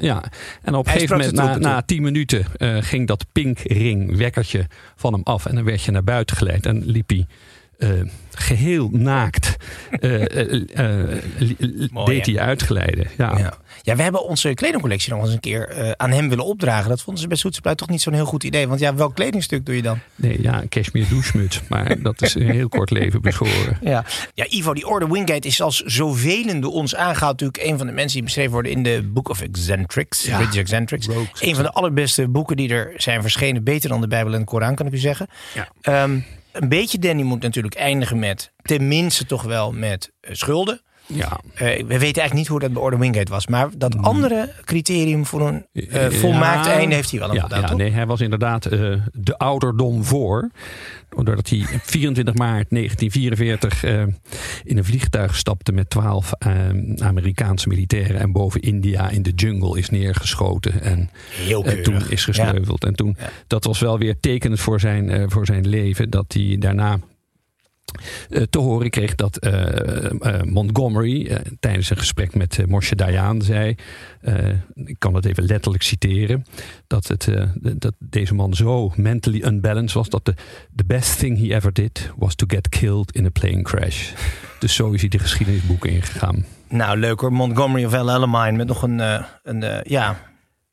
[0.00, 0.22] ja.
[0.62, 2.44] En op een gegeven moment, na, na tien minuten,
[2.80, 5.46] ging dat pinkring wekkertje van hem af.
[5.46, 6.66] En dan werd je naar buiten geleid.
[6.66, 7.26] En liep hij
[7.78, 7.88] eh,
[8.34, 9.56] geheel naakt.
[11.38, 13.06] li- Mooi, deed hij uitglijden.
[13.16, 13.38] Ja.
[13.38, 13.54] Ja.
[13.82, 16.88] ja, we hebben onze kledingcollectie nog eens een keer aan hem willen opdragen.
[16.88, 18.68] Dat vonden ze bij Soetspluit toch niet zo'n heel goed idee.
[18.68, 19.98] Want ja, welk kledingstuk doe je dan?
[20.14, 21.60] Nee, ja, een cashmere douchemuts.
[21.68, 23.78] Maar dat is een heel kort leven beschoren.
[23.80, 24.04] Ja.
[24.34, 27.40] ja, Ivo, die Orde Wingate is als zoveel door ons aangehaald.
[27.40, 30.24] Natuurlijk een van de mensen die beschreven worden in de Book of Eccentrics.
[30.24, 30.36] Ja.
[30.36, 31.08] British Eccentrics.
[31.40, 33.64] Een van de allerbeste boeken die er zijn verschenen.
[33.64, 35.26] Beter dan de Bijbel en de Koran, kan ik u zeggen.
[35.54, 35.68] Ja.
[35.80, 36.18] Ehm,
[36.54, 40.80] een beetje Danny moet natuurlijk eindigen met, tenminste toch wel met eh, schulden.
[41.06, 43.46] Ja, Eh, we weten eigenlijk niet hoe dat bij Orde Wingate was.
[43.46, 46.72] Maar dat andere criterium voor een eh, volmaakt Ja.
[46.72, 48.62] einde heeft hij wel aan ja, ja, nee, hij was inderdaad
[49.12, 50.50] de ouderdom voor.
[51.22, 54.02] Doordat hij op 24 maart 1944 eh,
[54.64, 56.52] in een vliegtuig stapte met 12 eh,
[56.98, 58.20] Amerikaanse militairen.
[58.20, 60.82] En boven India in de jungle is neergeschoten.
[60.82, 62.84] En Heel eh, toen is gesneuveld.
[62.84, 63.30] En toen, Ja.
[63.46, 66.10] dat was wel weer tekenend voor zijn, voor zijn leven.
[66.10, 66.98] Dat hij daarna
[68.50, 73.74] te horen kreeg dat eh, eh, Montgomery eh, tijdens een gesprek met Moshe Dayan zei,
[74.20, 76.44] eh, ik kan het even letterlijk citeren,
[76.86, 80.34] dat, het, eh, dat deze man zo mentally unbalanced was dat de
[80.74, 84.12] the best thing he ever did was to get killed in a plane crash.
[84.58, 86.44] dus zo is hij de geschiedenisboeken ingegaan.
[86.68, 87.32] Nou, leuk hoor.
[87.32, 88.26] Montgomery of L.
[88.26, 90.20] Met nog een, eh, een eh, ja,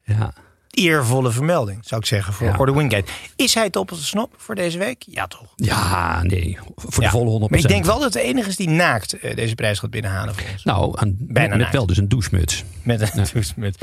[0.03, 0.33] Ja,
[0.71, 2.55] eervolle vermelding, zou ik zeggen, voor Ja.
[2.57, 3.11] Orde Wingate.
[3.35, 5.03] Is hij top of de snop voor deze week?
[5.07, 5.53] Ja, toch?
[5.55, 7.09] ja nee, voor Ja.
[7.11, 7.49] de volle 100%.
[7.49, 10.35] Maar ik denk wel dat de enige is die naakt eh, deze prijs gaat binnenhalen.
[10.63, 11.73] Nou, aan, Bijna met, naakt.
[11.73, 12.63] wel dus een douchemuts.
[12.83, 13.77] Met een met.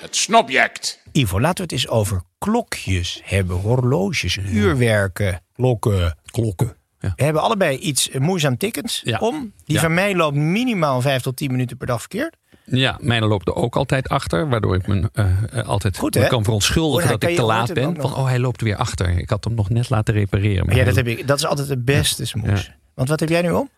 [0.00, 1.02] Het snobject.
[1.12, 3.56] Ivo, laten we het eens over klokjes hebben.
[3.56, 6.18] Horloges, uurwerken, klokken.
[6.30, 6.76] Klokken.
[7.00, 7.12] Ja.
[7.16, 9.18] We hebben allebei iets moeizaam tikkends Ja.
[9.18, 9.52] om.
[9.64, 9.80] Die Ja.
[9.82, 12.36] van mij loopt minimaal 5 tot 10 minuten per dag verkeerd.
[12.64, 16.20] Ja, mijne loopt er ook altijd achter, waardoor ik me eh, eh, altijd Goed, me
[16.20, 16.28] hè?
[16.28, 17.96] kan verontschuldigen Oh, dat ik te laat ben.
[18.00, 19.18] Van, oh, hij loopt weer achter.
[19.18, 20.66] Ik had hem nog net laten repareren.
[20.66, 22.66] Maar ja, dat, heb ik, dat is altijd de beste smoes.
[22.66, 22.74] Ja.
[22.94, 23.70] Want wat heb jij nu om?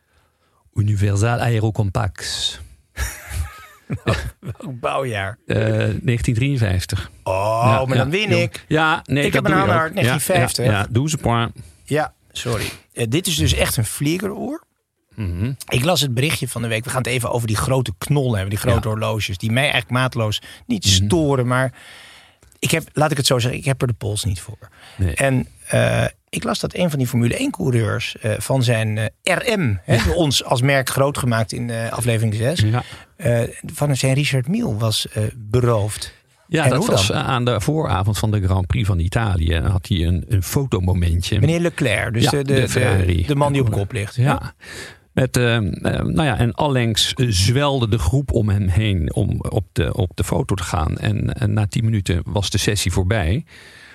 [0.74, 2.60] Universal Aerocompax.
[4.40, 5.38] Welk bouwjaar?
[5.46, 7.10] Eh 1953.
[7.22, 8.64] Oh, Ja, maar dan win ik.
[8.68, 9.94] Ja, nee, Ik heb een aanhanger ook.
[9.94, 10.64] 1950.
[10.64, 11.52] Ja, doe ze point.
[11.84, 12.64] Ja, sorry.
[12.92, 14.64] Eh, dit is dus echt een vliegeroor.
[15.16, 15.52] Mhm.
[15.68, 16.84] Ik las het berichtje van de week.
[16.84, 18.50] We gaan het even over die grote knollen hebben.
[18.50, 19.38] Die grote horloges.
[19.38, 20.94] Die mij eigenlijk maatloos niet Mhm.
[20.94, 21.46] storen.
[21.46, 21.72] Maar
[22.58, 24.58] ik heb, laat ik het zo zeggen, ik heb er de pols niet voor.
[24.96, 25.14] Nee.
[25.14, 29.36] En eh, ik las dat een van die Formule 1 coureurs eh, van zijn eh,
[29.36, 32.82] RM, hè, ons als merk groot gemaakt in aflevering 6, Ja,
[33.72, 36.12] van zijn Richard Mille was beroofd.
[36.48, 37.16] ja En dat was dan?
[37.16, 39.60] aan de vooravond van de Grand Prix van Italië.
[39.60, 41.40] Had hij een, een fotomomentje.
[41.40, 43.26] Meneer Leclerc, dus Ja, de, de, de de, Ferrari.
[43.26, 44.14] de man die op kop ligt.
[44.14, 44.54] Ja.
[45.14, 45.58] Met, eh,
[46.02, 50.24] nou ja, en allengs zwelde de groep om hem heen om op de, op de
[50.24, 50.98] foto te gaan.
[50.98, 53.44] En, en na tien minuten was de sessie voorbij.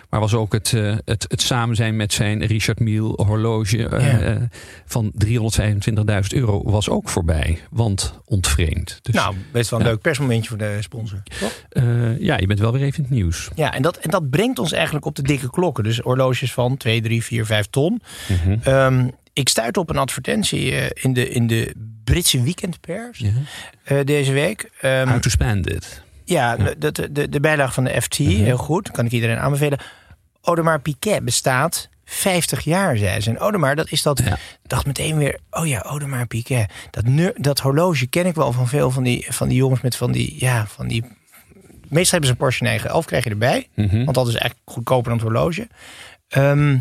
[0.09, 4.47] Maar was ook het, eh, het, het samen zijn met zijn Richard Mille horloge Ja.
[4.85, 7.59] van 325.000 euro was ook voorbij.
[7.69, 8.99] Want ontvreemd.
[9.01, 9.91] Dus Nou, best wel een Ja.
[9.91, 11.21] leuk persmomentje voor de sponsor.
[12.19, 13.49] Ja, je bent wel weer even in het nieuws.
[13.55, 15.83] Ja, en dat, en dat brengt ons eigenlijk op de dikke klokken.
[15.83, 18.01] Dus horloges van 2, 3, 4, 5 ton.
[18.63, 23.23] Ehm, ik stuit op een advertentie eh, in, de, in de Britse weekendpers
[23.83, 24.69] eh, deze week.
[24.81, 26.01] Ehm, How to spend it.
[26.23, 28.91] ja, de, de, de, de bijlage van de FT, heel goed.
[28.91, 29.79] Kan ik iedereen aanbevelen.
[30.41, 33.29] Audemars Piguet bestaat 50 jaar, zei ze.
[33.29, 34.21] En Audemars, dat is dat...
[34.25, 34.37] Ja.
[34.67, 36.71] dacht meteen weer, oh ja, Audemars Piguet.
[36.91, 40.11] Dat, dat horloge ken ik wel van veel van die, van die jongens met van
[40.11, 40.35] die...
[40.39, 41.03] Ja, van die
[41.89, 43.67] meestal hebben ze een Porsche 911, krijg je erbij.
[43.75, 44.03] Mhm.
[44.03, 45.67] Want dat is eigenlijk goedkoper dan het horloge.
[46.27, 46.77] Ehm,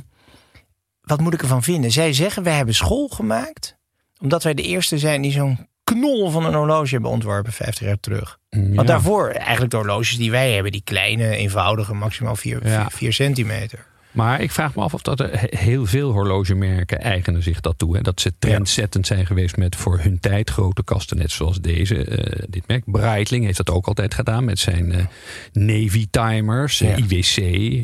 [1.08, 1.90] wat moet ik ervan vinden?
[1.90, 3.76] Zij zeggen, wij hebben school gemaakt.
[4.20, 8.00] Omdat wij de eerste zijn die zo'n knol van een horloge hebben ontworpen 50 jaar
[8.00, 8.38] terug.
[8.50, 8.60] Ja.
[8.74, 12.88] Want daarvoor eigenlijk de horloges die wij hebben, die kleine, eenvoudige, maximaal 4 Ja.
[13.10, 13.86] centimeter.
[14.10, 17.78] Maar ik vraag me af of dat er he- heel veel horlogemerken eigenen zich dat
[17.78, 17.96] toe.
[17.96, 18.02] Hè?
[18.02, 21.16] Dat ze trendzettend zijn geweest met voor hun tijd grote kasten.
[21.16, 22.82] Net zoals deze, eh, dit merk.
[22.86, 25.04] Breitling heeft dat ook altijd gedaan met zijn eh,
[25.52, 27.04] Navy timers, eh, Ja.
[27.04, 27.36] IWC.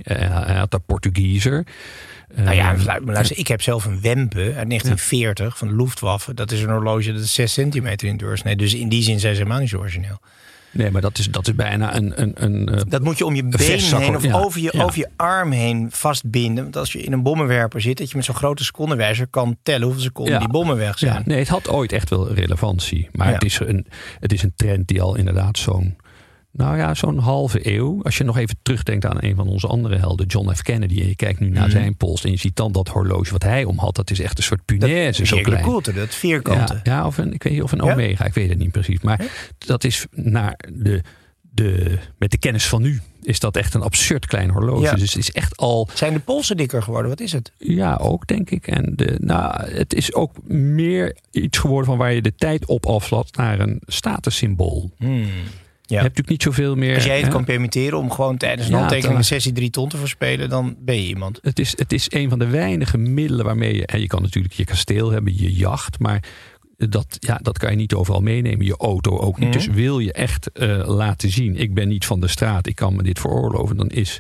[0.07, 1.67] eh, hij had de Portugiezer.
[2.37, 6.35] Nou ja, lu- luister, ik heb zelf een Wempe uit 1940 van de Luftwaffe.
[6.35, 8.57] Dat is een horloge dat is 6 centimeter in doorsnee.
[8.57, 10.21] Dus in die zin zijn ze helemaal niet zo origineel.
[10.71, 12.23] Nee, maar dat is, dat is bijna een...
[12.23, 14.83] een, een eh, Dat moet je om je been heen of ja, over, je, ja.
[14.83, 16.63] over je arm heen vastbinden.
[16.63, 19.83] Want als je in een bommenwerper zit, dat je met zo'n grote secondenwijzer kan tellen
[19.85, 20.39] hoeveel seconden Ja.
[20.39, 21.23] die bommen weg zijn.
[21.27, 23.09] nee, het had ooit echt wel relevantie.
[23.13, 23.87] Maar het, is een,
[24.21, 25.97] het is een trend die al inderdaad zo'n...
[26.57, 28.03] Nou ja, zo'n halve eeuw.
[28.03, 30.63] Als je nog even terugdenkt aan een van onze andere helden, John F.
[30.63, 31.01] Kennedy.
[31.01, 31.71] En je kijkt nu naar Mhm.
[31.71, 33.97] zijn pols en je ziet dan dat horloge wat hij om had.
[33.97, 35.63] Dat is echt een soort punaise, zo klein.
[35.65, 36.75] koelte, dat vierkante.
[36.75, 37.93] Ja, ja, of een, ik weet niet of een Ja?
[37.93, 39.01] omega, ik weet het niet precies.
[39.01, 39.21] Maar
[39.59, 41.03] dat is naar de,
[41.41, 44.83] de, met de kennis van nu, is dat echt een absurd klein horloge.
[44.83, 44.93] Ja.
[44.95, 47.09] Dus het is echt al, Zijn de polsen dikker geworden?
[47.11, 47.53] Wat is het?
[47.59, 48.67] ja, ook denk ik.
[48.67, 52.87] En de, nou, het is ook meer iets geworden van waar je de tijd op
[52.87, 54.91] afslaat naar een statussymbool.
[54.99, 55.09] Ja.
[55.87, 56.95] Je hebt natuurlijk niet zoveel meer.
[56.95, 57.31] Als jij het hè.
[57.31, 60.95] kan permitteren om gewoon tijdens een handtekening een sessie drie ton te verspelen, dan ben
[60.95, 61.39] je iemand.
[61.43, 63.87] Het is, het is een van de weinige middelen waarmee je.
[63.87, 65.99] En je kan natuurlijk je kasteel hebben, je jacht.
[65.99, 66.23] Maar
[66.77, 68.67] dat, ja, dat kan je niet overal meenemen.
[68.67, 69.49] Je auto ook niet.
[69.49, 69.59] Mhm.
[69.59, 71.57] Dus wil je echt eh, laten zien.
[71.57, 72.67] Ik ben niet van de straat.
[72.67, 73.77] Ik kan me dit veroorloven.
[73.77, 74.19] Dan is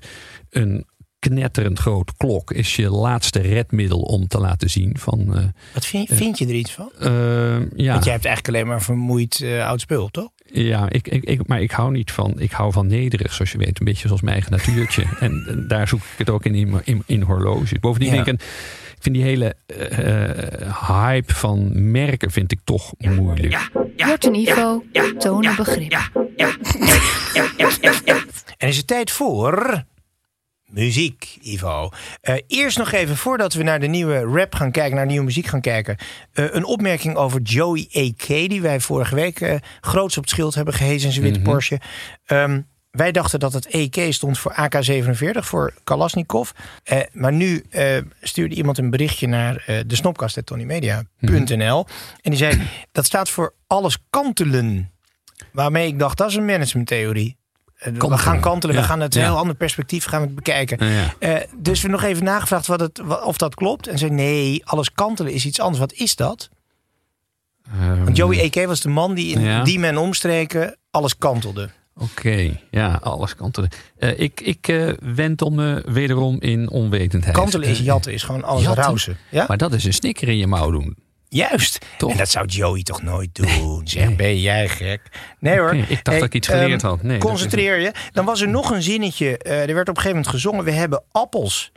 [0.51, 0.87] een
[1.19, 2.51] knetterend groot klok.
[2.51, 4.99] Is je laatste redmiddel om te laten zien.
[4.99, 6.91] Van, eh, Wat vind, vind je er iets van?
[6.99, 7.11] eh,
[7.77, 10.31] ja, Want jij hebt eigenlijk alleen maar vermoeid eh, oud spul, toch?
[10.55, 12.35] Ja ik, ik, ik, maar ik hou niet van.
[12.39, 13.79] Ik hou van nederig, zoals je weet.
[13.79, 15.05] Een beetje zoals mijn eigen natuurtje.
[15.21, 17.79] en, en daar zoek ik het ook in, in, in, in horloges.
[17.79, 18.15] Bovendien Ja.
[18.15, 18.47] vind ik een.
[18.97, 23.71] Ik vind die hele eh, hype van merken vind ik toch moeilijk.
[23.97, 24.85] Wordt een Ivo,
[25.19, 26.11] tonen begrip.
[28.59, 29.85] En is het tijd voor
[30.75, 31.91] muziek, Ivo.
[32.21, 35.47] Eh, eerst nog even, voordat we naar de nieuwe rap gaan kijken, naar nieuwe muziek
[35.47, 35.97] gaan kijken.
[36.33, 40.55] eh, een opmerking over Joey A.K., die wij vorige week eh groots op het schild
[40.55, 41.81] hebben gehezen in zijn witte Porsche.
[42.25, 42.61] Ehm,
[42.91, 46.51] wij dachten dat het EK stond voor AK-47, voor Kalashnikov.
[46.83, 47.65] Eh, maar nu
[48.21, 51.87] stuurde iemand een berichtje naar de snopkast.tonymedia.nl.
[52.23, 52.61] En die zei,
[52.93, 54.91] dat staat voor alles kantelen.
[55.53, 57.37] Waarmee ik dacht, dat is een managementtheorie.
[57.85, 59.27] Eh, We gaan kantelen, we gaan het een ja.
[59.27, 60.87] heel ander perspectief gaan we het bekijken.
[60.87, 61.15] Ja.
[61.19, 63.87] Eh, dus we nog even nagevraagd wat het, of dat klopt.
[63.87, 65.79] En zei nee, alles kantelen is iets anders.
[65.79, 66.49] Wat is dat?
[67.73, 68.67] Ehm, Want Joey A.K.
[68.67, 71.71] was de man die in die men omstreken alles kantelde.
[71.97, 73.71] Oké, ja, alles kantelen.
[73.99, 77.37] Eh, ik ik eh wentel me wederom in onwetendheid.
[77.37, 79.17] Kantelen is jatten, is gewoon alles rausen.
[79.31, 79.45] Ja?
[79.49, 80.97] Maar dat is een snikker in je mouw doen.
[81.35, 81.87] Juist.
[81.99, 82.11] Toch?
[82.11, 83.81] En dat zou Joey toch nooit doen.
[83.89, 84.15] Zeg, nee.
[84.17, 85.01] ben jij gek?
[85.39, 85.75] Nee hoor.
[85.89, 87.03] Ik dacht dat ik iets geleerd ehm, had.
[87.03, 87.93] Nee, concentreer je.
[88.13, 89.39] Dan was er nog een zinnetje.
[89.39, 90.65] eh, er werd op een gegeven moment gezongen.
[90.65, 91.73] We hebben appels.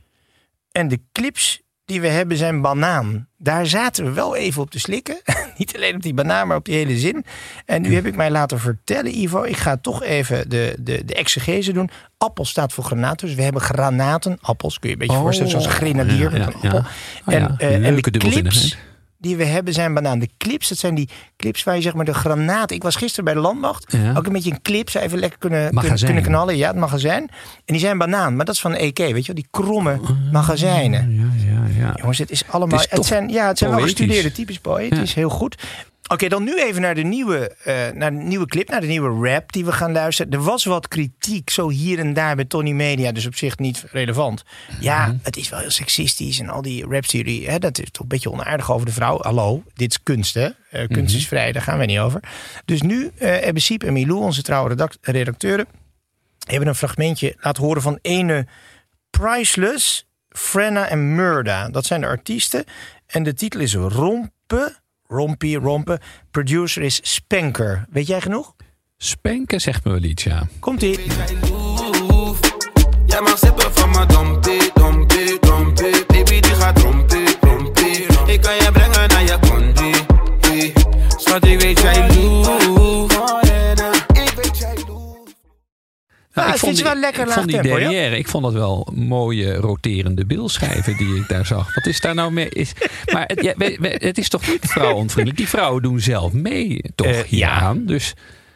[0.72, 3.28] En de clips die we hebben zijn banaan.
[3.38, 5.22] Daar zaten we wel even op te slikken.
[5.58, 7.26] Niet alleen op die banaan, maar op die hele zin.
[7.66, 9.44] En nu heb ik mij laten vertellen, Ivo.
[9.44, 11.90] Ik ga toch even de, de, de exegese doen.
[12.18, 13.20] Appel staat voor granaat.
[13.20, 14.38] Dus we hebben granaten.
[14.42, 15.52] Appels, kun je een beetje Oh, voorstellen.
[15.52, 16.70] Zoals een grenadier ja, met ja, een appel.
[16.70, 16.86] ja.
[17.26, 18.87] Oh en, ja, eh, en de leuke clips dubbelzinnigheid.
[19.28, 20.20] Die we hebben zijn banaan.
[20.20, 22.72] De clips, dat zijn die clips waar je zeg maar de granaat...
[22.72, 23.92] Ik was gisteren bij de landmacht.
[23.92, 24.14] Ja.
[24.18, 24.90] Ook een beetje een clip.
[24.90, 26.14] Zou even lekker kunnen, kunnen, Magazijn.
[26.14, 26.58] kunnen knallen.
[26.58, 27.22] Ja, het magazijn.
[27.22, 27.30] En
[27.66, 28.36] die zijn banaan.
[28.36, 29.36] Maar dat is van EK, weet je wel.
[29.36, 30.00] Die kromme
[30.32, 31.16] magazijnen.
[31.16, 31.94] Ja, ja, ja.
[31.96, 32.80] Jongens, het is allemaal...
[32.80, 35.14] Het Het, is zijn, ja, het zijn wel gestudeerde types poëtisch.
[35.14, 35.56] Heel goed.
[36.08, 39.30] Oké, dan nu even naar de, nieuwe, eh, naar de nieuwe clip, naar de nieuwe
[39.30, 40.32] rap die we gaan luisteren.
[40.32, 43.86] Er was wat kritiek, zo hier en daar bij Tony Media, dus op zich niet
[43.92, 44.44] relevant.
[44.80, 48.08] Ja, het is wel heel seksistisch en al die rap-serie, hè, dat is toch een
[48.08, 49.18] beetje onaardig over de vrouw.
[49.22, 50.50] Hallo, dit is kunst, hè?
[50.72, 52.24] Eh, kunst is vrij, daar gaan we niet over.
[52.66, 55.66] Dus nu eh, hebben Siep en Milou, onze trouwe redact- redacteuren,
[56.48, 58.48] hebben een fragmentje laten horen van ene
[59.10, 61.70] Priceless, Frenna en Murda.
[61.70, 62.64] Dat zijn de artiesten.
[63.08, 64.76] En de titel is Rompen,
[65.08, 66.00] Rompie, Rompen.
[66.32, 67.86] Producer is Spanker.
[67.90, 68.56] Weet jij genoeg?
[68.98, 70.48] Spanken zegt me wel iets, ja.
[70.60, 71.00] Komt-ie.
[73.06, 76.06] Jij mag sippen van mijn dompie, dompie, dompie.
[76.08, 78.06] Baby, die gaat rompie, rompie.
[78.26, 79.92] Ik kan je brengen naar je kondi.
[81.18, 82.08] Schat, ik weet jij
[86.46, 87.88] Ah, ik vind ze wel lekker ik vond die tempo, ja?
[87.88, 91.76] derrière, ik vond dat wel mooie roterende bilschijven die ik daar zag.
[91.76, 92.50] Wat is daar nou mee?
[92.50, 92.72] Is,
[93.14, 95.38] maar het, ja, het is toch niet vrouwonvriendelijk?
[95.38, 97.08] Die vrouwen doen zelf mee, toch?
[97.08, 97.24] Eh, ja.
[97.28, 97.86] hieraan.
[97.86, 98.14] Dus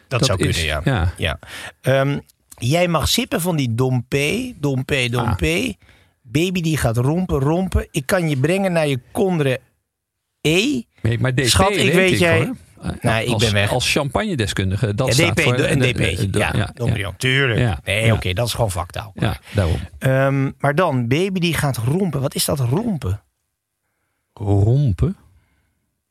[0.08, 0.92] Dat, zou is- kunnen, ja.
[0.92, 1.12] ja.
[1.16, 1.38] ja.
[1.80, 2.18] Ehm,
[2.58, 5.76] jij mag sippen van die Dompe, Dompe, Dompe.
[6.22, 7.88] Baby die gaat rompen, rompen.
[7.90, 9.60] Ik kan je brengen naar je kondre
[10.40, 10.80] E.
[11.02, 12.56] Nee, maar DP Schat, ik weet jij- hoor.
[13.00, 13.70] Nee, ik ben weg.
[13.72, 15.58] Als champagne-deskundige, dat Ja, staat voor...
[15.58, 15.96] een de- DP.
[15.96, 17.58] de- de- ja, Dom Briand, tuurlijk.
[17.60, 18.14] Ja, Nee, ja.
[18.14, 19.12] oké, dat is gewoon vaktaal.
[19.14, 19.76] Ja, daarom.
[19.98, 22.20] Ehm, maar dan, baby die gaat rompen.
[22.20, 23.22] Wat is dat rompen?
[24.32, 25.16] Rompen.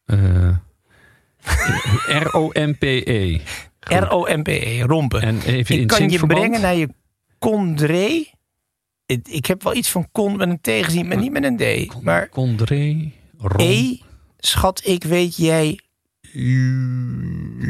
[0.05, 0.49] Eh,
[2.23, 3.39] R-O-M-P-E.
[3.79, 5.21] R-O-M-P-E, rompen.
[5.21, 6.89] En even in ik kan je brengen naar je
[7.39, 8.23] condré.
[9.05, 11.57] Ik- Ik heb wel iets van con met een T gezien, maar niet met een
[11.57, 12.01] D.
[12.03, 13.11] Maar Condré.
[13.37, 13.59] Rom.
[13.67, 13.95] E,
[14.37, 15.79] schat, ik weet jij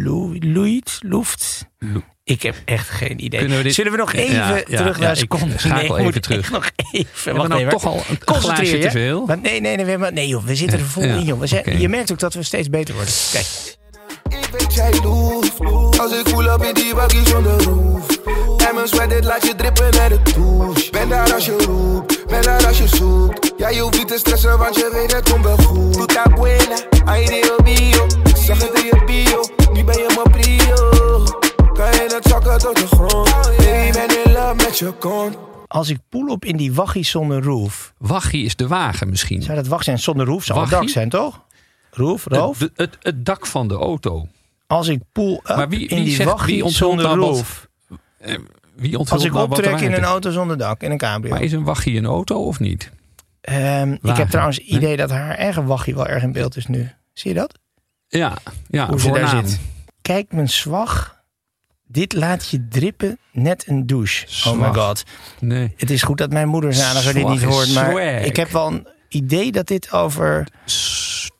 [0.03, 1.65] Loeit, Loeft.
[1.79, 3.39] Lo- Ik heb echt geen idee.
[3.39, 5.57] Kunnen we dit- Zullen we nog Ja, even ja, terug ja, naar ik seconde?
[5.57, 6.51] schakel nee, even terug.
[6.51, 7.07] nog even.
[7.33, 7.71] we Wacht nou even.
[7.71, 8.17] toch al een
[8.55, 9.25] te veel?
[9.25, 11.39] Maar nee, nee, nee, we hebben, nee joh, we zitten er vol Ja, in joh.
[11.39, 11.71] We zijn, oké.
[11.77, 13.13] Je merkt ook dat we steeds beter worden.
[13.31, 13.45] Kijk,
[14.29, 15.59] Ik weet jij loeft.
[15.99, 18.07] Als ik voel op in die bakkie zonder roof.
[18.67, 20.91] En mijn sweat, dit laat je drippen naar de douche.
[20.91, 23.51] Ben daar als je roept, ben daar als je zoekt.
[23.57, 25.97] Ja, je hoeft niet te stressen, want je weet het komt wel goed.
[25.97, 26.75] Puta buena,
[27.25, 28.07] Dio bio.
[28.45, 31.23] Zag het in je bio, nu ben je mijn prio.
[31.73, 33.29] Kan je het zakken tot de grond?
[33.57, 35.37] Baby, ik ben in love met je kont.
[35.67, 37.93] als ik poel op in die waggie zonder roof.
[37.97, 39.41] Waggie is de wagen misschien.
[39.41, 40.43] Zou dat wacht zijn zonder roof?
[40.43, 40.85] Zou het Waggie?
[40.87, 41.41] dak zijn, toch?
[41.91, 42.59] Roof, roof.
[42.59, 44.27] Het, het, het dak van de auto.
[44.67, 47.67] Als ik poel Maar wie- in wie die zegt- waggie wie zonder nou roof.
[48.17, 48.35] Eh,
[48.75, 51.31] Wie Als ik nou optrek in een auto zonder dak, in een cabrio.
[51.33, 52.91] Maar is een waggie een auto of niet?
[53.41, 56.65] Ehm, ik heb trouwens het idee dat haar eigen waggie wel erg in beeld is
[56.67, 56.91] nu.
[57.13, 57.59] Zie je dat?
[58.19, 59.59] Ja, ja Hoe ze daar zit.
[60.01, 61.19] Kijk mijn zwag.
[61.87, 64.49] Dit laat je drippen, net een douche.
[64.49, 65.03] Oh my god.
[65.39, 65.73] Nee.
[65.77, 67.73] Het is goed dat mijn moederzadiger dit Zwag niet hoort.
[67.73, 68.23] Maar swag.
[68.23, 70.47] ik heb wel een idee dat dit over...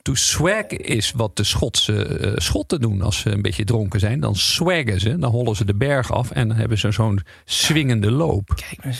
[0.01, 4.19] To swag is wat de Schotse eh, Schotten doen als ze een beetje dronken zijn.
[4.19, 8.11] Dan swaggen ze, dan hollen ze de berg af en dan hebben ze zo'n swingende
[8.11, 8.53] loop.
[8.55, 8.93] Kijk me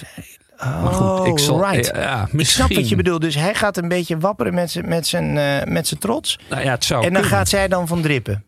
[0.64, 1.92] Oh, Maar goed, ik zal, right.
[1.96, 3.22] ja, Ik snap wat je bedoelt.
[3.22, 6.40] Dus hij gaat een beetje wapperen met zijn, met zijn, eh, met zijn trots.
[6.50, 7.38] Nou ja, het zou en dan kunnen.
[7.38, 8.44] gaat zij dan van drippen.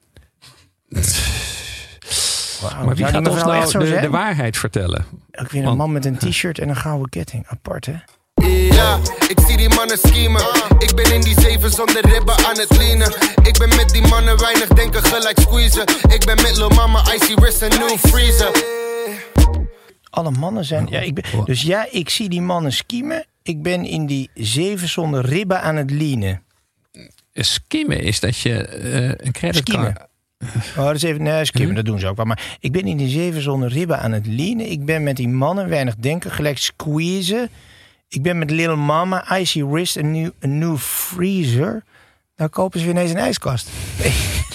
[2.85, 5.05] Maar wie gaat ons nou echt zo de, de waarheid vertellen?
[5.31, 7.45] Ook weer een Want- man met een t-shirt en een gouden ketting.
[7.47, 7.93] Apart, hè?
[8.73, 8.97] Ja,
[9.27, 10.41] ik zie die mannen schemen.
[10.79, 13.13] Ik ben in die zeven zonder ribben aan het leanen.
[13.43, 15.83] Ik ben met die mannen weinig denken, gelijk squeezen.
[16.09, 18.51] Ik ben met Lil Mama, Icy Wrist en New Freezer.
[20.13, 20.87] Alle mannen zijn...
[20.89, 23.25] Ja, ik ben, dus ja, ik zie die mannen skiemen.
[23.43, 26.43] Ik ben in die zeven zonder ribben aan het leanen.
[27.33, 29.99] Skimmen is dat je eh, een creditcard...
[30.77, 31.23] Oh, dat is even...
[31.23, 32.25] Nee, skimmen, dat doen ze ook wel.
[32.25, 34.71] Maar ik ben in die zeven zonder ribben aan het leanen.
[34.71, 37.49] Ik ben met die mannen weinig denken, gelijk squeezen.
[38.07, 41.83] Ik ben met Little Mama, Icy Wrist, een nieuw, een nieuw freezer.
[42.35, 43.69] Daar kopen ze weer ineens een ijskast.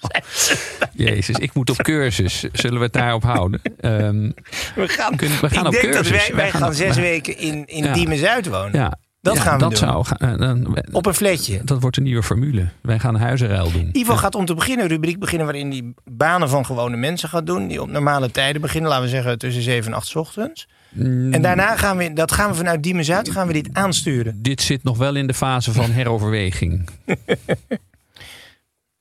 [0.92, 2.44] Jezus, ik moet op cursus.
[2.52, 3.60] Zullen we het daarop houden?
[3.80, 4.30] Ehm,
[4.74, 5.94] We gaan, Kunnen- we gaan ik op denk cursus.
[5.94, 7.92] dat wij, wij Wij gaan, gaan- zes weken in, in Ja.
[7.92, 8.72] Diemen-Zuid wonen.
[8.80, 9.78] ja, Dat Ja, gaan we dat doen.
[9.78, 11.60] Zou, eh, dan, Op een fletje.
[11.64, 12.68] dat wordt een nieuwe formule.
[12.82, 13.88] Wij gaan huizenruil doen.
[13.92, 17.46] Ivo gaat om te beginnen een rubriek beginnen waarin hij banen van gewone mensen gaat
[17.46, 17.68] doen.
[17.68, 20.68] Die op normale tijden beginnen, laten we zeggen tussen 7 en 8 's ochtends.
[20.90, 21.32] Mm.
[21.32, 24.38] En daarna gaan we, dat gaan we vanuit Diemen-Zuid, gaan we dit aansturen.
[24.42, 26.88] Dit zit nog wel in de fase van heroverweging.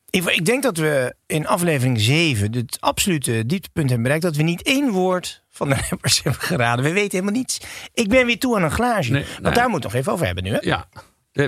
[0.09, 4.23] Ivo, ik denk dat we in aflevering 7 het absolute dieptepunt hebben bereikt.
[4.23, 6.85] Dat we niet één woord van de rappers hebben geraden.
[6.85, 7.59] We weten helemaal niets.
[7.93, 9.11] Ik ben weer toe aan een glaasje.
[9.11, 9.69] Nee, Want nou daar ja.
[9.69, 10.51] moet het nog even over hebben nu.
[10.51, 10.57] Hè?
[10.61, 10.85] Ja.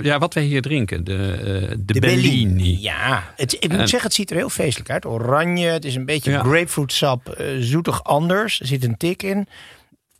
[0.02, 1.04] Ja, wat wij hier drinken.
[1.04, 1.14] De,
[1.70, 2.76] eh, de, Bellini.
[2.80, 5.06] Ja, het, ik moet En- zeggen, het ziet er heel feestelijk uit.
[5.06, 6.42] Oranje, het is een beetje Ja.
[6.42, 8.60] grapefruitsap, eh, zoetig anders.
[8.60, 9.46] Er zit een tik in.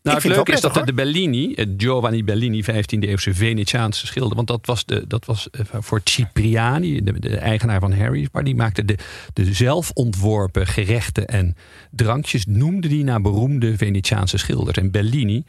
[0.02, 4.36] Nou, Ik het leuke is dat de, Bellini, eh, Giovanni Bellini, 15e eeuwse Venetiaanse schilder,
[4.36, 8.44] want dat was, de, dat was eh, voor Cipriani, de, de eigenaar van Harry's Bar,
[8.44, 8.98] die maakte de,
[9.32, 11.56] de zelf ontworpen gerechten en
[11.90, 14.76] drankjes, noemde die naar beroemde Venetiaanse schilders.
[14.76, 15.44] En Bellini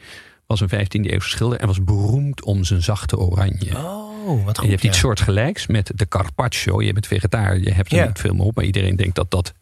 [0.46, 3.76] was een 15e eeuwse schilder en was beroemd om zijn zachte oranje.
[3.76, 4.56] Oh, wat goed.
[4.56, 5.02] En je hebt iets ja.
[5.02, 6.82] soortgelijks met de carpaccio.
[6.82, 8.06] Je bent vegetariër, je hebt er Ja.
[8.06, 8.56] niet veel meer op.
[8.56, 9.52] Maar iedereen denkt dat dat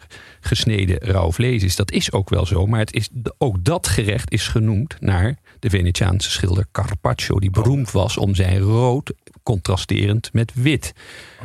[0.41, 1.77] gesneden rauw vlees is.
[1.77, 2.67] Dat is ook wel zo.
[2.67, 7.39] Maar het is, ook dat gerecht is genoemd naar de Venetiaanse schilder Carpaccio.
[7.39, 10.93] Die beroemd was om zijn rood contrasterend met wit.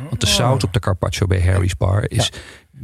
[0.08, 2.32] Want de zout op de Carpaccio bij Harry's Bar is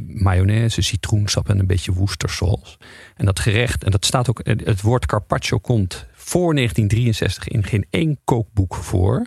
[0.07, 2.77] mayonaise, citroensap en een beetje Worcestersaus.
[3.15, 7.85] En dat gerecht, en dat staat ook, het woord Carpaccio komt voor 1963 in geen
[7.89, 9.25] één kookboek voor.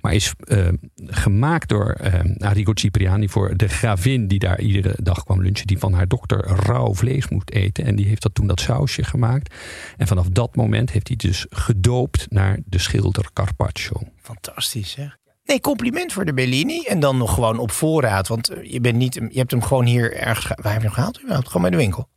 [0.00, 5.24] Maar is eh, gemaakt door eh, Arrigo Cipriani voor de gravin die daar iedere dag
[5.24, 5.66] kwam lunchen.
[5.66, 7.84] Die van haar dokter rauw vlees moest eten.
[7.84, 9.54] En die heeft dat toen dat sausje gemaakt.
[9.96, 14.00] En vanaf dat moment heeft hij dus gedoopt naar de schilder Carpaccio.
[14.16, 15.16] Fantastisch, zeg.
[15.44, 16.82] Nee, compliment voor de Bellini.
[16.82, 18.28] En dan nog gewoon op voorraad.
[18.28, 20.46] Want eh, je, bent niet, je hebt hem gewoon hier ergens...
[20.62, 21.20] Waar heb je hem gehaald?
[21.26, 22.08] Gewoon bij de winkel.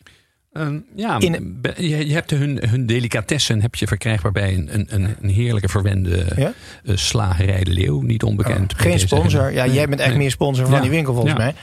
[0.53, 5.15] Ehm, ja, In- je, je hebt hun, hun delicatessen heb je verkrijgbaar bij een, een,
[5.21, 6.53] een, heerlijke verwende Ja?
[6.83, 8.01] eh, slagerij De Leeuw.
[8.01, 8.77] Niet onbekend.
[8.77, 9.51] bij Geen sponsor.
[9.53, 10.17] Ja, Nee, jij bent echt nee.
[10.17, 10.81] meer sponsor van Ja.
[10.81, 11.39] die winkel volgens Ja.
[11.39, 11.53] mij.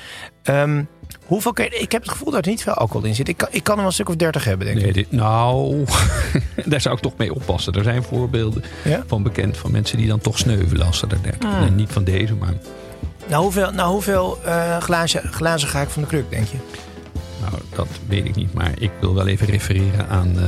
[0.43, 0.83] Ehm,
[1.25, 3.29] hoeveel ik heb het gevoel dat er niet veel alcohol in zit.
[3.29, 4.95] Ik kan, ik kan er wel een stuk of dertig hebben, denk Nee, ik.
[4.95, 5.85] dit, nou,
[6.67, 7.73] daar zou ik toch mee oppassen.
[7.73, 8.63] Er zijn voorbeelden
[9.07, 11.51] van bekend van mensen die dan toch sneuvelen als ze er 30.
[11.51, 11.71] Ah.
[11.71, 12.55] Niet van deze, maar
[13.29, 16.57] Nou, hoeveel, nou, hoeveel eh, glazen, glazen ga ik van de kruk, denk je?
[17.51, 18.55] Nou, dat weet ik niet.
[18.55, 20.47] Maar ik wil wel even refereren aan eh,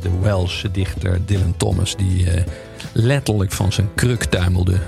[0.00, 2.44] de Welsche dichter Dylan Thomas, die eh,
[2.92, 4.78] letterlijk van zijn kruk tuimelde.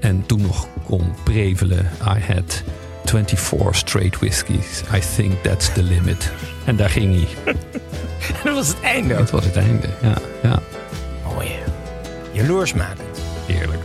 [0.00, 2.62] En toen nog kon prevelen: I had
[3.04, 4.82] 24 straight whiskies.
[4.94, 6.32] I think that's the limit.
[6.64, 7.54] En daar ging hij.
[8.44, 9.14] Dat was het einde.
[9.14, 9.86] Dat was het einde.
[10.02, 10.62] Ja, ja.
[11.34, 11.48] Mooi.
[12.32, 13.20] Jaloersmakend.
[13.46, 13.82] heerlijk.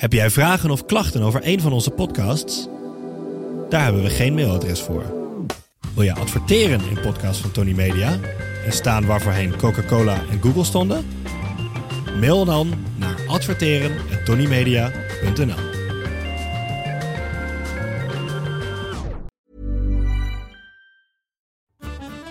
[0.00, 2.68] Heb jij vragen of klachten over een van onze podcasts?
[3.68, 5.04] Daar hebben we geen mailadres voor.
[5.94, 8.18] Wil je adverteren in podcasts van Tony Media
[8.64, 11.06] en staan waarvoorheen Coca-Cola en Google stonden?
[12.20, 15.58] Mail dan naar adverteren@tonymedia.nl.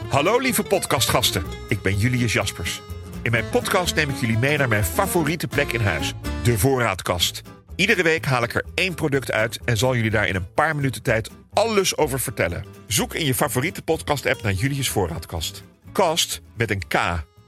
[0.08, 2.82] Hallo lieve podcastgasten, ik ben Julius Jaspers.
[3.22, 6.14] In mijn podcast neem ik jullie mee naar mijn favoriete plek in huis,
[6.44, 7.42] de voorraadkast.
[7.80, 10.76] Iedere week haal ik er één product uit en zal jullie daar in een paar
[10.76, 12.66] minuten tijd alles over vertellen.
[12.88, 15.64] Zoek in je favoriete podcast-app naar Julius Voorraadkast.
[15.92, 16.96] Kast met een K,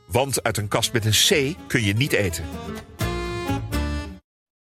[0.08, 2.44] want uit een kast met een C kun je niet eten.